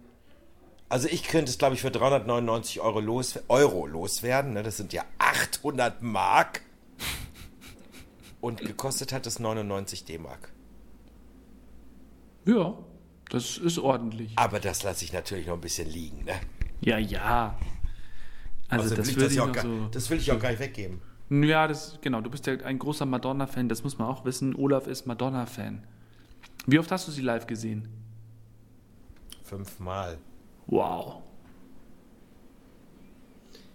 Also 0.88 1.08
ich 1.08 1.24
könnte 1.24 1.50
es, 1.50 1.58
glaube 1.58 1.74
ich, 1.74 1.80
für 1.80 1.90
399 1.90 2.80
Euro, 2.80 3.00
los, 3.00 3.40
Euro 3.48 3.86
loswerden. 3.86 4.52
Ne? 4.52 4.62
Das 4.62 4.76
sind 4.76 4.92
ja 4.92 5.02
800 5.18 6.02
Mark. 6.02 6.60
Und 8.40 8.60
gekostet 8.60 9.12
hat 9.12 9.26
es 9.26 9.38
99 9.38 10.04
D-Mark. 10.04 10.52
Ja, 12.44 12.76
das 13.30 13.56
ist 13.56 13.78
ordentlich. 13.78 14.32
Aber 14.36 14.60
das 14.60 14.82
lasse 14.82 15.02
ich 15.04 15.14
natürlich 15.14 15.46
noch 15.46 15.54
ein 15.54 15.62
bisschen 15.62 15.88
liegen. 15.88 16.24
Ne? 16.24 16.34
Ja, 16.82 16.98
ja. 16.98 17.58
Also 18.68 18.84
Außerdem 18.84 19.04
das 19.04 19.16
will 19.16 19.36
noch 19.38 19.52
gar, 19.52 19.64
so... 19.64 19.86
das 19.90 20.10
will 20.10 20.18
ich 20.18 20.30
auch 20.30 20.38
gar 20.38 20.50
nicht 20.50 20.60
weggeben. 20.60 21.00
Ja, 21.30 21.66
das, 21.66 21.98
genau. 22.02 22.20
Du 22.20 22.28
bist 22.28 22.46
ja 22.46 22.54
ein 22.58 22.78
großer 22.78 23.06
Madonna-Fan, 23.06 23.70
das 23.70 23.82
muss 23.82 23.96
man 23.96 24.08
auch 24.08 24.26
wissen. 24.26 24.54
Olaf 24.54 24.86
ist 24.86 25.06
Madonna-Fan. 25.06 25.86
Wie 26.66 26.78
oft 26.78 26.90
hast 26.90 27.08
du 27.08 27.12
sie 27.12 27.22
live 27.22 27.46
gesehen? 27.46 27.88
Fünfmal. 29.42 30.18
Wow. 30.66 31.22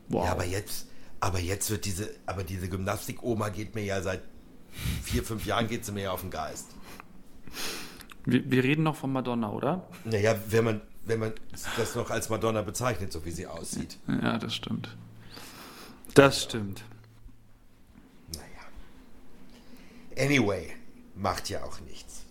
Wow. 0.08 0.26
Ja, 0.26 0.32
aber 0.32 0.46
jetzt, 0.46 0.88
aber 1.20 1.40
jetzt 1.40 1.70
wird 1.70 1.86
diese, 1.86 2.10
aber 2.26 2.44
diese 2.44 2.68
Gymnastik-Oma 2.68 3.50
geht 3.50 3.76
mir 3.76 3.84
ja 3.84 4.02
seit 4.02 4.24
vier, 5.04 5.24
fünf 5.24 5.46
Jahren 5.46 5.68
geht 5.68 5.86
sie 5.86 5.92
mir 5.92 6.04
ja 6.04 6.12
auf 6.12 6.22
den 6.22 6.32
Geist. 6.32 6.68
wir, 8.26 8.50
wir 8.50 8.64
reden 8.64 8.84
noch 8.84 8.96
von 8.96 9.12
Madonna, 9.12 9.52
oder? 9.52 9.88
Naja, 10.06 10.36
wenn 10.48 10.64
man, 10.64 10.82
wenn 11.06 11.20
man 11.20 11.34
das 11.78 11.96
noch 11.96 12.10
als 12.10 12.30
Madonna 12.30 12.64
bezeichnet, 12.64 13.12
so 13.12 13.24
wie 13.26 13.32
sie 13.32 13.46
aussieht. 13.46 13.98
Ja, 14.08 14.40
das 14.40 14.56
stimmt. 14.56 14.96
Das 16.16 16.44
stimmt. 16.44 16.84
Naja. 18.34 20.26
Anyway, 20.26 20.72
macht 21.16 21.50
ja 21.50 21.64
auch 21.64 21.80
nichts. 21.82 22.26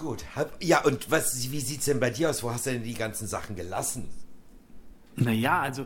Gut. 0.00 0.24
Ja, 0.60 0.82
und 0.82 1.10
was, 1.10 1.52
wie 1.52 1.60
sieht's 1.60 1.84
denn 1.84 2.00
bei 2.00 2.08
dir 2.08 2.30
aus? 2.30 2.42
Wo 2.42 2.50
hast 2.50 2.66
du 2.66 2.70
denn 2.70 2.82
die 2.82 2.94
ganzen 2.94 3.26
Sachen 3.26 3.54
gelassen? 3.54 4.08
Naja, 5.16 5.60
also 5.60 5.84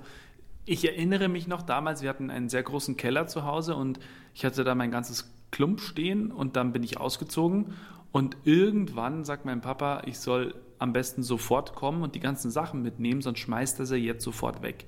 ich 0.67 0.85
erinnere 0.85 1.29
mich 1.29 1.49
noch 1.49 1.63
damals, 1.63 2.01
wir 2.01 2.11
hatten 2.11 2.31
einen 2.31 2.49
sehr 2.49 2.63
großen 2.63 2.97
Keller 2.97 3.27
zu 3.27 3.45
Hause 3.45 3.75
und 3.75 3.99
ich 4.33 4.45
hatte 4.45 4.63
da 4.63 4.75
mein 4.77 4.93
ganzes 4.93 5.31
Klump 5.51 5.81
stehen 5.81 6.31
und 6.31 6.55
dann 6.57 6.73
bin 6.73 6.85
ich 6.85 6.99
ausgezogen 6.99 7.75
und 8.13 8.37
irgendwann 8.45 9.25
sagt 9.25 9.45
mein 9.45 9.61
Papa, 9.61 10.03
ich 10.07 10.21
soll 10.21 10.55
am 10.79 10.93
besten 10.93 11.25
sofort 11.25 11.75
kommen 11.75 12.03
und 12.03 12.15
die 12.15 12.21
ganzen 12.21 12.53
Sachen 12.53 12.83
mitnehmen, 12.83 13.21
sonst 13.21 13.41
schmeißt 13.41 13.81
er 13.81 13.87
sie 13.87 13.97
jetzt 13.97 14.23
sofort 14.23 14.63
weg. 14.63 14.87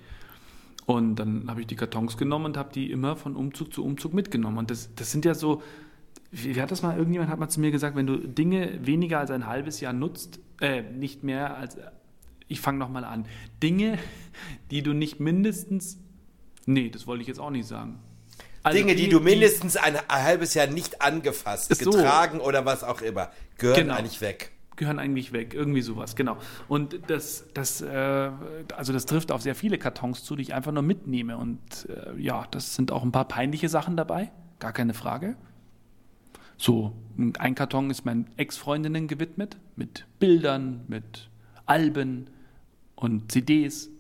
Und 0.86 1.16
dann 1.16 1.50
habe 1.50 1.60
ich 1.60 1.66
die 1.66 1.74
Kartons 1.74 2.16
genommen 2.16 2.44
und 2.44 2.56
habe 2.56 2.72
die 2.72 2.92
immer 2.92 3.16
von 3.16 3.34
Umzug 3.34 3.72
zu 3.72 3.84
Umzug 3.84 4.14
mitgenommen. 4.14 4.58
Und 4.58 4.70
das, 4.70 4.94
das 4.94 5.10
sind 5.10 5.24
ja 5.24 5.34
so, 5.34 5.62
wie, 6.30 6.60
hat 6.60 6.70
das 6.70 6.82
mal, 6.82 6.96
irgendjemand 6.96 7.30
hat 7.30 7.38
mal 7.38 7.48
zu 7.48 7.60
mir 7.60 7.70
gesagt, 7.70 7.96
wenn 7.96 8.06
du 8.06 8.16
Dinge 8.18 8.84
weniger 8.86 9.20
als 9.20 9.30
ein 9.30 9.46
halbes 9.46 9.80
Jahr 9.80 9.92
nutzt, 9.92 10.40
äh, 10.60 10.82
nicht 10.82 11.22
mehr 11.22 11.56
als, 11.56 11.76
ich 12.48 12.60
fange 12.60 12.78
nochmal 12.78 13.04
an, 13.04 13.26
Dinge, 13.62 13.98
die 14.70 14.82
du 14.82 14.92
nicht 14.92 15.20
mindestens, 15.20 15.98
nee, 16.66 16.90
das 16.90 17.06
wollte 17.06 17.22
ich 17.22 17.28
jetzt 17.28 17.40
auch 17.40 17.50
nicht 17.50 17.66
sagen. 17.66 18.00
Also 18.62 18.78
Dinge, 18.78 18.96
die 18.96 19.08
du 19.08 19.20
mindestens 19.20 19.76
ein, 19.76 19.96
ein 20.08 20.24
halbes 20.24 20.54
Jahr 20.54 20.66
nicht 20.66 21.00
angefasst, 21.00 21.70
Ist 21.70 21.84
so. 21.84 21.90
getragen 21.92 22.40
oder 22.40 22.64
was 22.64 22.82
auch 22.82 23.00
immer, 23.00 23.30
gehören 23.58 23.82
Genau. 23.82 23.94
eigentlich 23.94 24.20
weg. 24.20 24.50
gehören 24.74 24.98
eigentlich 24.98 25.32
weg, 25.32 25.54
irgendwie 25.54 25.80
sowas, 25.82 26.16
genau. 26.16 26.36
Und 26.68 26.98
das, 27.06 27.46
das, 27.54 27.80
äh, 27.80 28.30
also 28.76 28.92
das 28.92 29.06
trifft 29.06 29.32
auf 29.32 29.40
sehr 29.40 29.54
viele 29.54 29.78
Kartons 29.78 30.22
zu, 30.24 30.36
die 30.36 30.42
ich 30.42 30.52
einfach 30.52 30.72
nur 30.72 30.82
mitnehme. 30.82 31.38
Und 31.38 31.88
äh, 31.88 32.20
ja, 32.20 32.46
das 32.50 32.74
sind 32.74 32.90
auch 32.92 33.02
ein 33.02 33.10
paar 33.12 33.26
peinliche 33.26 33.68
Sachen 33.70 33.96
dabei, 33.96 34.32
gar 34.58 34.72
keine 34.74 34.92
Frage. 34.92 35.36
So, 36.56 36.92
ein 37.38 37.54
Karton 37.54 37.90
ist 37.90 38.04
meinen 38.04 38.26
Ex-Freundinnen 38.36 39.08
gewidmet, 39.08 39.56
mit 39.76 40.06
Bildern, 40.18 40.84
mit 40.88 41.28
Alben 41.66 42.28
und 42.94 43.30
CDs. 43.30 43.90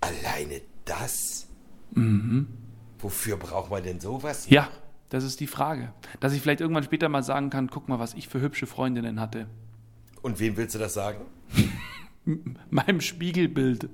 Alleine 0.00 0.62
das? 0.84 1.46
Wofür 2.98 3.36
braucht 3.36 3.70
man 3.70 3.82
denn 3.82 4.00
sowas? 4.00 4.48
Ja, 4.48 4.68
das 5.10 5.24
ist 5.24 5.40
die 5.40 5.46
Frage. 5.46 5.92
Dass 6.20 6.32
ich 6.32 6.40
vielleicht 6.40 6.60
irgendwann 6.60 6.84
später 6.84 7.08
mal 7.08 7.22
sagen 7.22 7.50
kann, 7.50 7.68
guck 7.68 7.88
mal, 7.88 7.98
was 7.98 8.14
ich 8.14 8.28
für 8.28 8.40
hübsche 8.40 8.66
Freundinnen 8.66 9.20
hatte. 9.20 9.46
Und 10.22 10.38
wem 10.38 10.56
willst 10.56 10.74
du 10.74 10.78
das 10.78 10.94
sagen? 10.94 11.24
meinem 12.70 13.00
Spiegelbild. 13.00 13.88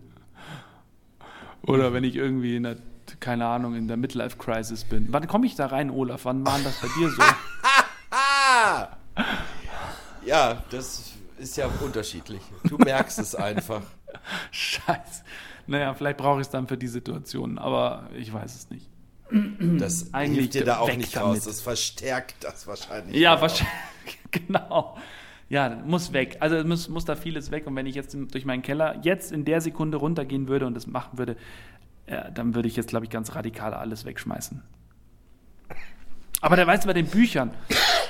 Oder 1.63 1.93
wenn 1.93 2.05
ich 2.05 2.17
irgendwie 2.17 2.57
in 2.57 2.65
der, 2.65 2.77
keine 3.21 3.47
Ahnung, 3.47 3.75
in 3.75 3.89
der 3.89 3.97
Midlife-Crisis 3.97 4.85
bin. 4.85 5.09
Wann 5.11 5.27
komme 5.27 5.47
ich 5.47 5.55
da 5.55 5.67
rein, 5.67 5.91
Olaf? 5.91 6.25
Wann 6.25 6.45
war 6.45 6.59
das 6.61 6.81
bei 6.81 6.89
dir 6.99 7.11
so? 7.11 7.23
Ja, 10.27 10.63
das 10.71 11.13
ist 11.39 11.57
ja 11.57 11.69
unterschiedlich. 11.81 12.41
Du 12.65 12.77
merkst 12.79 13.19
es 13.19 13.35
einfach. 13.35 13.83
Scheiße. 14.51 15.23
Naja, 15.67 15.95
vielleicht 15.95 16.19
brauche 16.19 16.41
ich 16.41 16.47
es 16.47 16.51
dann 16.51 16.67
für 16.67 16.77
die 16.77 16.89
Situation, 16.89 17.59
aber 17.59 18.09
ich 18.17 18.33
weiß 18.33 18.55
es 18.55 18.71
nicht. 18.71 18.89
Das 19.79 20.15
Eigentlich 20.15 20.39
hilft 20.39 20.55
dir 20.55 20.65
da 20.65 20.79
auch 20.79 20.95
nicht 20.95 21.17
damit. 21.17 21.39
raus. 21.39 21.45
Das 21.45 21.61
verstärkt 21.61 22.37
das 22.45 22.67
wahrscheinlich. 22.67 23.17
Ja, 23.17 23.41
wahrscheinlich. 23.41 23.73
Genau. 24.31 24.99
Ja, 25.49 25.83
muss 25.87 26.13
weg. 26.13 26.37
Also 26.41 26.63
muss, 26.63 26.89
muss 26.89 27.05
da 27.07 27.17
vieles 27.17 27.51
weg. 27.51 27.67
Und 27.67 27.75
wenn 27.75 27.87
ich 27.87 27.95
jetzt 27.95 28.15
durch 28.15 28.45
meinen 28.45 28.63
Keller 28.63 29.01
jetzt 29.03 29.33
in 29.33 29.45
der 29.47 29.61
Sekunde 29.61 29.97
runtergehen 29.97 30.47
würde 30.47 30.67
und 30.67 30.75
das 30.75 30.87
machen 30.87 31.17
würde, 31.19 31.37
äh, 32.07 32.31
dann 32.33 32.55
würde 32.55 32.69
ich 32.69 32.77
jetzt, 32.77 32.89
glaube 32.89 33.07
ich, 33.07 33.11
ganz 33.11 33.35
radikal 33.35 33.73
alles 33.73 34.05
wegschmeißen. 34.05 34.63
Aber 36.41 36.57
da 36.57 36.67
weißt 36.67 36.85
du, 36.85 36.89
bei 36.89 36.93
den 36.93 37.07
Büchern. 37.07 37.51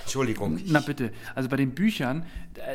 Entschuldigung. 0.07 0.61
Na 0.67 0.79
bitte. 0.79 1.13
Also 1.35 1.49
bei 1.49 1.57
den 1.57 1.75
Büchern, 1.75 2.25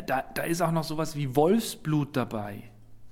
da, 0.05 0.21
da 0.21 0.43
ist 0.43 0.61
auch 0.61 0.71
noch 0.71 0.83
sowas 0.83 1.15
wie 1.15 1.33
Wolfsblut 1.33 2.17
dabei. 2.17 2.63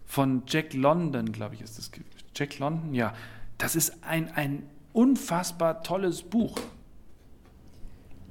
Von 0.06 0.44
Jack 0.46 0.74
London, 0.74 1.32
glaube 1.32 1.56
ich, 1.56 1.62
ist 1.62 1.78
das. 1.78 1.90
Jack 2.36 2.60
London? 2.60 2.94
Ja. 2.94 3.16
Das 3.58 3.78
ist 3.78 4.04
ein, 4.04 4.30
ein 4.32 4.64
unfassbar 4.92 5.84
tolles 5.84 6.22
Buch. 6.22 6.60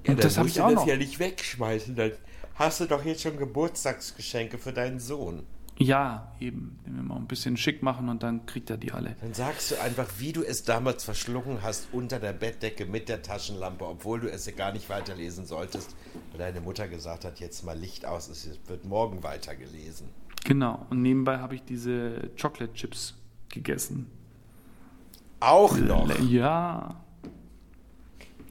Ja, 0.07 0.13
und 0.13 0.23
das 0.23 0.37
habe 0.37 0.49
ich 0.49 0.61
auch 0.61 0.69
das 0.69 0.81
noch. 0.81 0.87
ja 0.87 0.97
nicht 0.97 1.19
wegschmeißen. 1.19 1.97
Dann 1.97 2.13
hast 2.57 2.81
du 2.81 2.85
doch 2.85 3.05
jetzt 3.07 3.23
schon 3.23 3.39
Geburtstagsgeschenke 3.39 4.59
für 4.59 4.75
deinen 4.75 5.01
Sohn. 5.01 5.47
Ja, 5.79 6.33
eben. 6.41 6.79
Den 6.85 6.97
wir 6.97 7.03
mal 7.03 7.17
ein 7.17 7.29
bisschen 7.29 7.57
schick 7.57 7.83
machen 7.83 8.09
und 8.09 8.23
dann 8.23 8.47
kriegt 8.47 8.69
er 8.69 8.77
die 8.77 8.93
alle. 8.93 9.15
Dann 9.21 9.33
sagst 9.33 9.71
du 9.71 9.81
einfach, 9.81 10.09
wie 10.19 10.33
du 10.33 10.43
es 10.43 10.65
damals 10.65 11.05
verschlungen 11.05 11.63
hast 11.63 11.89
unter 11.93 12.19
der 12.19 12.33
Bettdecke 12.33 12.85
mit 12.85 13.09
der 13.09 13.23
Taschenlampe, 13.23 13.87
obwohl 13.87 14.21
du 14.21 14.31
es 14.31 14.47
ja 14.47 14.53
gar 14.53 14.73
nicht 14.73 14.91
weiterlesen 14.91 15.47
solltest, 15.47 15.95
weil 16.31 16.39
deine 16.39 16.61
Mutter 16.61 16.89
gesagt 16.89 17.25
hat, 17.25 17.39
jetzt 17.39 17.65
mal 17.65 17.79
Licht 17.79 18.05
aus, 18.05 18.29
es 18.29 18.49
wird 18.67 18.85
morgen 18.85 19.23
weitergelesen. 19.23 20.09
Genau, 20.45 20.87
und 20.91 21.03
nebenbei 21.03 21.39
habe 21.39 21.55
ich 21.55 21.63
diese 21.63 22.31
Chocolate 22.41 22.73
Chips 22.73 23.15
gegessen. 23.49 24.11
Auch 25.41 25.77
noch? 25.77 26.19
Ja. 26.21 26.97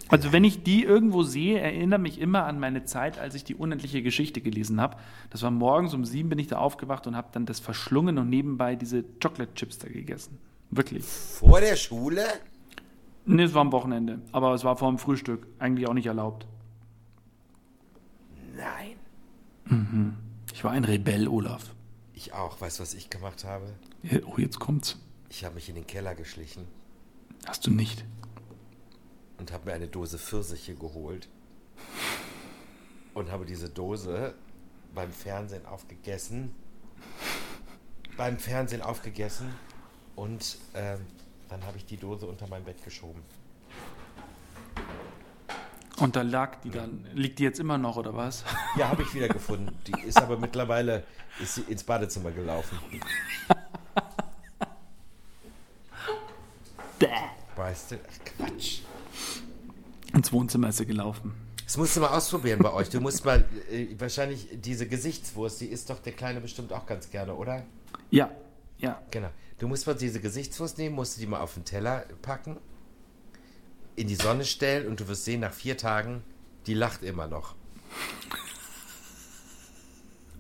Also 0.10 0.32
wenn 0.32 0.44
ich 0.44 0.64
die 0.64 0.84
irgendwo 0.84 1.24
sehe, 1.24 1.60
erinnere 1.60 2.00
mich 2.00 2.20
immer 2.20 2.46
an 2.46 2.60
meine 2.60 2.86
Zeit, 2.86 3.20
als 3.20 3.36
ich 3.36 3.44
die 3.44 3.56
unendliche 3.56 4.02
Geschichte 4.02 4.42
gelesen 4.42 4.80
habe. 4.80 4.98
Das 5.30 5.42
war 5.42 5.52
morgens 5.52 5.94
um 5.94 6.06
sieben 6.06 6.30
bin 6.30 6.40
ich 6.40 6.48
da 6.48 6.58
aufgewacht 6.58 7.08
und 7.08 7.16
habe 7.16 7.30
dann 7.32 7.46
das 7.46 7.60
verschlungen 7.60 8.18
und 8.18 8.30
nebenbei 8.30 8.76
diese 8.76 9.04
Chocolate 9.22 9.54
Chips 9.56 9.80
da 9.80 9.88
gegessen. 9.90 10.38
Wirklich. 10.72 11.04
Vor 11.04 11.60
der 11.60 11.76
Schule? 11.76 12.26
Nee, 13.26 13.44
es 13.44 13.54
war 13.54 13.62
am 13.62 13.72
Wochenende. 13.72 14.22
Aber 14.32 14.54
es 14.54 14.64
war 14.64 14.78
vor 14.78 14.90
dem 14.90 14.98
Frühstück. 14.98 15.48
Eigentlich 15.60 15.88
auch 15.88 15.94
nicht 15.94 16.08
erlaubt. 16.08 16.48
Nein. 18.56 18.96
Mhm. 19.66 20.14
Ich 20.54 20.64
war 20.64 20.72
ein 20.72 20.86
Rebell, 20.86 21.28
Olaf. 21.28 21.76
Ich 22.14 22.34
auch. 22.34 22.60
Weißt 22.62 22.80
du, 22.80 22.84
was 22.84 22.94
ich 22.94 23.10
gemacht 23.10 23.44
habe? 23.44 23.74
Oh, 24.26 24.38
jetzt 24.38 24.60
kommt's. 24.60 24.98
Ich 25.30 25.44
habe 25.44 25.56
mich 25.56 25.68
in 25.68 25.76
den 25.76 25.86
Keller 25.86 26.16
geschlichen. 26.16 26.66
Hast 27.46 27.68
du 27.68 27.72
nicht? 27.72 28.06
Und 29.38 29.52
habe 29.52 29.66
mir 29.66 29.74
eine 29.74 29.88
Dose 29.88 30.18
Pfirsiche 30.18 30.76
geholt 30.76 31.28
und 33.14 33.32
habe 33.32 33.46
diese 33.46 33.70
Dose 33.70 34.36
beim 34.94 35.12
Fernsehen 35.12 35.66
aufgegessen. 35.66 36.54
Beim 38.16 38.40
Fernsehen 38.40 38.82
aufgegessen 38.82 39.54
und 40.16 40.58
ähm, 40.74 41.06
dann 41.50 41.64
habe 41.66 41.78
ich 41.78 41.86
die 41.86 41.98
Dose 41.98 42.26
unter 42.26 42.48
mein 42.48 42.64
Bett 42.64 42.84
geschoben. 42.84 43.22
Und 46.00 46.16
da 46.16 46.22
lag 46.22 46.62
die 46.62 46.70
dann, 46.70 47.06
liegt 47.14 47.40
die 47.40 47.44
jetzt 47.44 47.60
immer 47.60 47.78
noch 47.78 47.98
oder 47.98 48.16
was? 48.16 48.44
Ja, 48.76 48.90
habe 48.90 49.02
ich 49.02 49.14
wieder 49.14 49.28
gefunden. 49.28 49.76
Die 49.88 50.00
ist 50.02 50.22
aber 50.22 50.38
mittlerweile 50.38 51.04
ist 51.40 51.56
sie 51.56 51.62
ins 51.62 51.84
Badezimmer 51.84 52.32
gelaufen. 52.32 52.78
Weißt 57.56 57.92
du? 57.92 58.00
Ins 60.28 60.34
Wohnzimmer 60.34 60.68
ist 60.68 60.78
sie 60.80 60.86
gelaufen. 60.86 61.34
Das 61.64 61.78
musst 61.78 61.96
du 61.96 62.02
mal 62.02 62.10
ausprobieren 62.10 62.60
bei 62.60 62.74
euch. 62.74 62.90
Du 62.90 63.00
musst 63.00 63.24
mal, 63.24 63.46
äh, 63.72 63.88
wahrscheinlich 63.98 64.50
diese 64.52 64.86
Gesichtswurst, 64.86 65.62
die 65.62 65.68
isst 65.68 65.90
doch 65.90 66.00
der 66.00 66.12
Kleine 66.12 66.42
bestimmt 66.42 66.74
auch 66.74 66.86
ganz 66.86 67.10
gerne, 67.10 67.34
oder? 67.34 67.64
Ja, 68.12 68.30
ja. 68.78 69.02
Genau. 69.10 69.30
Du 69.58 69.70
musst 69.70 69.88
mal 69.88 69.94
diese 69.94 70.20
Gesichtswurst 70.20 70.80
nehmen, 70.80 70.96
musst 70.96 71.16
du 71.16 71.22
die 71.22 71.28
mal 71.28 71.40
auf 71.40 71.54
den 71.54 71.64
Teller 71.64 72.04
packen, 72.22 72.58
in 73.96 74.10
die 74.10 74.16
Sonne 74.16 74.44
stellen 74.44 74.90
und 74.90 75.00
du 75.00 75.08
wirst 75.08 75.24
sehen, 75.24 75.40
nach 75.40 75.54
vier 75.54 75.78
Tagen, 75.78 76.26
die 76.66 76.74
lacht 76.74 77.04
immer 77.04 77.28
noch. 77.28 77.56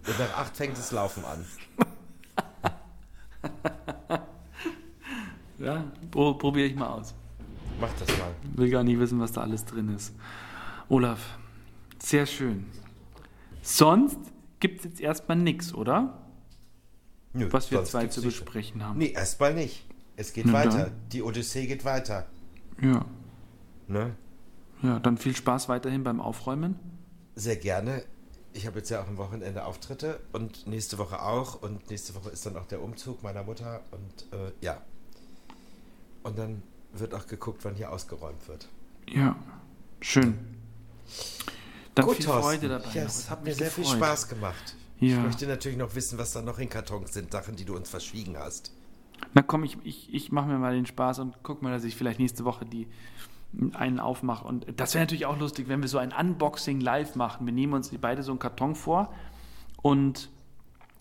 Und 0.05 0.19
nach 0.19 0.37
acht 0.37 0.57
fängt 0.57 0.77
das 0.77 0.91
Laufen 0.91 1.23
an. 1.23 1.45
ja, 5.59 5.85
probiere 6.11 6.67
ich 6.67 6.75
mal 6.75 6.87
aus. 6.87 7.15
Mach 7.79 7.93
das 7.99 8.07
mal. 8.17 8.31
Will 8.55 8.69
gar 8.69 8.83
nicht 8.83 8.99
wissen, 8.99 9.19
was 9.19 9.31
da 9.31 9.41
alles 9.41 9.65
drin 9.65 9.93
ist. 9.93 10.13
Olaf, 10.89 11.37
sehr 11.99 12.25
schön. 12.25 12.65
Sonst 13.61 14.17
gibt 14.59 14.79
es 14.79 14.85
jetzt 14.85 15.01
erstmal 15.01 15.37
nichts, 15.37 15.73
oder? 15.73 16.17
Nö, 17.33 17.47
was 17.51 17.69
wir 17.69 17.83
zwei 17.83 18.07
zu 18.07 18.21
besprechen 18.21 18.83
haben. 18.83 18.97
Nee, 18.97 19.11
erstmal 19.11 19.53
nicht. 19.53 19.85
Es 20.15 20.33
geht 20.33 20.47
Na, 20.47 20.53
weiter. 20.53 20.85
Dann. 20.85 20.91
Die 21.11 21.21
Odyssee 21.21 21.67
geht 21.67 21.85
weiter. 21.85 22.25
Ja. 22.81 23.05
Ne? 23.87 24.15
Ja, 24.81 24.99
dann 24.99 25.17
viel 25.17 25.35
Spaß 25.35 25.69
weiterhin 25.69 26.03
beim 26.03 26.19
Aufräumen. 26.19 26.79
Sehr 27.35 27.55
gerne. 27.55 28.03
Ich 28.53 28.65
habe 28.65 28.79
jetzt 28.79 28.89
ja 28.89 29.03
auch 29.03 29.07
am 29.07 29.17
Wochenende 29.17 29.65
Auftritte 29.65 30.19
und 30.31 30.65
nächste 30.65 30.97
Woche 30.97 31.21
auch. 31.21 31.61
Und 31.61 31.89
nächste 31.91 32.15
Woche 32.15 32.29
ist 32.31 32.45
dann 32.45 32.57
auch 32.57 32.65
der 32.65 32.81
Umzug 32.81 33.21
meiner 33.21 33.43
Mutter. 33.43 33.81
Und 33.91 34.33
äh, 34.33 34.51
ja. 34.61 34.81
Und 36.23 36.39
dann 36.39 36.63
wird 36.99 37.13
auch 37.13 37.27
geguckt, 37.27 37.63
wann 37.63 37.75
hier 37.75 37.91
ausgeräumt 37.91 38.47
wird. 38.47 38.67
Ja, 39.09 39.35
schön. 40.01 40.37
Dann 41.95 42.05
Gut, 42.05 42.17
viel 42.17 42.25
Thorsten. 42.25 42.43
Freude 42.43 42.67
dabei. 42.69 42.91
Ja, 42.93 43.03
es 43.03 43.29
hat 43.29 43.43
mir 43.43 43.53
sehr 43.53 43.67
gefreut. 43.67 43.85
viel 43.85 43.95
Spaß 43.95 44.29
gemacht. 44.29 44.75
Ja. 44.99 45.17
Ich 45.17 45.23
möchte 45.23 45.47
natürlich 45.47 45.77
noch 45.77 45.95
wissen, 45.95 46.17
was 46.17 46.33
da 46.33 46.41
noch 46.41 46.59
in 46.59 46.69
Kartons 46.69 47.13
sind, 47.13 47.31
Sachen, 47.31 47.55
die 47.55 47.65
du 47.65 47.75
uns 47.75 47.89
verschwiegen 47.89 48.37
hast. 48.37 48.71
Na 49.33 49.41
komm, 49.41 49.63
ich, 49.63 49.77
ich, 49.83 50.13
ich 50.13 50.31
mache 50.31 50.47
mir 50.47 50.57
mal 50.57 50.75
den 50.75 50.85
Spaß 50.85 51.19
und 51.19 51.35
guck 51.43 51.61
mal, 51.61 51.71
dass 51.71 51.83
ich 51.83 51.95
vielleicht 51.95 52.19
nächste 52.19 52.45
Woche 52.45 52.65
die 52.65 52.87
einen 53.73 53.99
aufmache. 53.99 54.45
Und 54.45 54.65
das 54.79 54.93
wäre 54.93 55.03
natürlich 55.03 55.25
auch 55.25 55.39
lustig, 55.39 55.67
wenn 55.67 55.81
wir 55.81 55.89
so 55.89 55.97
ein 55.97 56.11
Unboxing 56.11 56.79
live 56.81 57.15
machen. 57.15 57.45
Wir 57.45 57.53
nehmen 57.53 57.73
uns 57.73 57.91
beide 57.99 58.23
so 58.23 58.31
einen 58.31 58.39
Karton 58.39 58.75
vor 58.75 59.13
und 59.81 60.29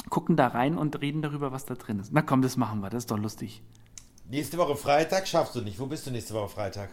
gucken 0.08 0.36
da 0.36 0.48
rein 0.48 0.78
und 0.78 1.00
reden 1.00 1.22
darüber, 1.22 1.52
was 1.52 1.66
da 1.66 1.74
drin 1.74 1.98
ist. 1.98 2.12
Na 2.12 2.22
komm, 2.22 2.42
das 2.42 2.56
machen 2.56 2.80
wir, 2.80 2.90
das 2.90 3.04
ist 3.04 3.10
doch 3.10 3.18
lustig. 3.18 3.62
Nächste 4.28 4.58
Woche 4.58 4.74
Freitag 4.74 5.28
schaffst 5.28 5.54
du 5.54 5.60
nicht. 5.60 5.78
Wo 5.78 5.86
bist 5.86 6.06
du 6.06 6.10
nächste 6.10 6.34
Woche 6.34 6.48
Freitag? 6.48 6.90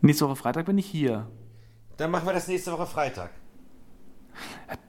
Nächste 0.00 0.26
Woche 0.26 0.36
Freitag 0.36 0.64
bin 0.64 0.78
ich 0.78 0.86
hier. 0.86 1.28
Dann 1.98 2.10
machen 2.10 2.26
wir 2.26 2.32
das 2.32 2.48
nächste 2.48 2.72
Woche 2.72 2.86
Freitag. 2.86 3.32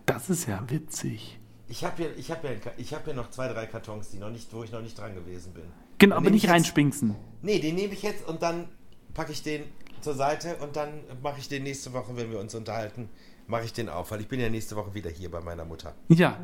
Das 0.06 0.30
ist 0.30 0.48
ja 0.48 0.64
witzig. 0.70 1.40
Ich 1.68 1.84
habe 1.84 2.04
hier, 2.04 2.36
hab 2.36 2.42
hier, 2.42 2.98
hab 2.98 3.06
hier 3.06 3.14
noch 3.14 3.30
zwei, 3.30 3.50
drei 3.50 3.66
Kartons, 3.66 4.10
die 4.10 4.20
noch 4.20 4.30
nicht, 4.30 4.54
wo 4.54 4.64
ich 4.64 4.72
noch 4.72 4.82
nicht 4.82 4.98
dran 4.98 5.16
gewesen 5.16 5.54
bin. 5.54 5.64
Genau, 5.98 6.16
aber 6.16 6.30
nicht 6.30 6.50
reinspinksen. 6.50 7.16
Nee, 7.42 7.60
den 7.60 7.76
nehme 7.76 7.94
ich 7.94 8.04
jetzt 8.04 8.26
und 8.28 8.42
dann 8.42 8.70
packe 9.14 9.34
ich 9.34 9.44
den 9.44 9.64
zur 10.00 10.14
Seite 10.14 10.56
und 10.58 10.76
dann 10.78 11.02
mache 11.22 11.40
ich 11.40 11.50
den 11.50 11.64
nächste 11.64 11.92
Woche, 11.94 12.16
wenn 12.16 12.32
wir 12.32 12.40
uns 12.40 12.56
unterhalten, 12.56 13.10
mache 13.48 13.66
ich 13.66 13.74
den 13.74 13.90
auf, 13.90 14.12
weil 14.12 14.22
ich 14.22 14.28
bin 14.28 14.40
ja 14.40 14.50
nächste 14.50 14.76
Woche 14.78 14.94
wieder 14.94 15.10
hier 15.10 15.30
bei 15.30 15.42
meiner 15.42 15.66
Mutter. 15.66 15.94
Ja. 16.08 16.40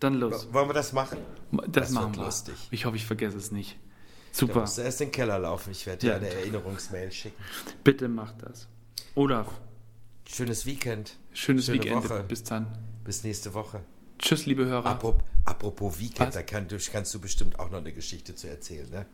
Dann 0.00 0.14
los. 0.14 0.52
Wollen 0.52 0.68
wir 0.68 0.74
das 0.74 0.92
machen? 0.92 1.18
Das, 1.52 1.70
das 1.70 1.90
machen 1.90 2.16
wir. 2.16 2.24
lustig. 2.24 2.54
Ich 2.70 2.84
hoffe, 2.84 2.96
ich 2.96 3.06
vergesse 3.06 3.38
es 3.38 3.52
nicht. 3.52 3.78
Super. 4.36 4.52
Du 4.52 4.60
musst 4.60 4.78
erst 4.78 5.00
in 5.00 5.06
den 5.06 5.12
Keller 5.12 5.38
laufen. 5.38 5.70
Ich 5.70 5.86
werde 5.86 6.06
ja. 6.06 6.18
dir 6.18 6.26
eine 6.26 6.34
Erinnerungsmail 6.34 7.10
schicken. 7.10 7.42
Bitte 7.82 8.06
mach 8.06 8.32
das. 8.32 8.68
Olaf. 9.14 9.46
Schönes 10.28 10.66
Weekend. 10.66 11.16
Schönes 11.32 11.66
Schöne 11.66 11.82
Weekend. 11.82 12.04
Woche. 12.04 12.22
Bis 12.28 12.42
dann. 12.42 12.66
Bis 13.02 13.24
nächste 13.24 13.54
Woche. 13.54 13.80
Tschüss, 14.18 14.44
liebe 14.44 14.66
Hörer. 14.66 14.84
Apropos, 14.84 15.22
apropos 15.46 15.98
Weekend, 15.98 16.28
Was? 16.28 16.34
da 16.34 16.42
kann, 16.42 16.68
kannst 16.92 17.14
du 17.14 17.20
bestimmt 17.20 17.58
auch 17.58 17.70
noch 17.70 17.78
eine 17.78 17.92
Geschichte 17.92 18.34
zu 18.34 18.48
erzählen, 18.48 18.90
ne? 18.90 19.06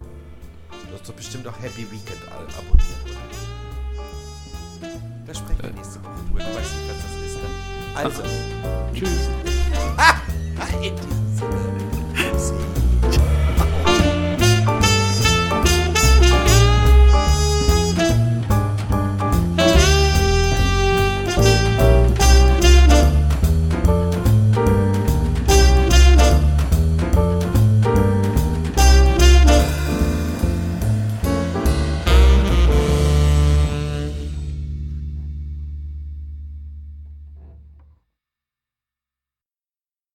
Du 0.00 0.94
hast 0.94 1.08
doch 1.08 1.14
bestimmt 1.14 1.46
auch 1.46 1.60
Happy 1.60 1.82
Weekend 1.90 2.20
abonniert, 2.28 3.04
oder? 3.04 3.20
Da 5.26 5.34
sprechen 5.34 5.62
wir 5.62 5.70
äh. 5.70 5.72
nächste 5.74 6.02
Woche 6.02 6.24
drüber. 6.26 6.38
Du 6.40 6.56
weißt 6.56 6.74
nicht, 6.74 6.88
was 6.88 7.02
das 7.02 7.14
ist, 7.24 7.36
ne? 7.36 7.48
Also, 7.94 8.22
also 8.22 8.34
tschüss. 8.94 9.28
Ah, 9.96 10.20
in 10.82 10.96
diesem 10.96 11.36
Sinne. 11.36 12.89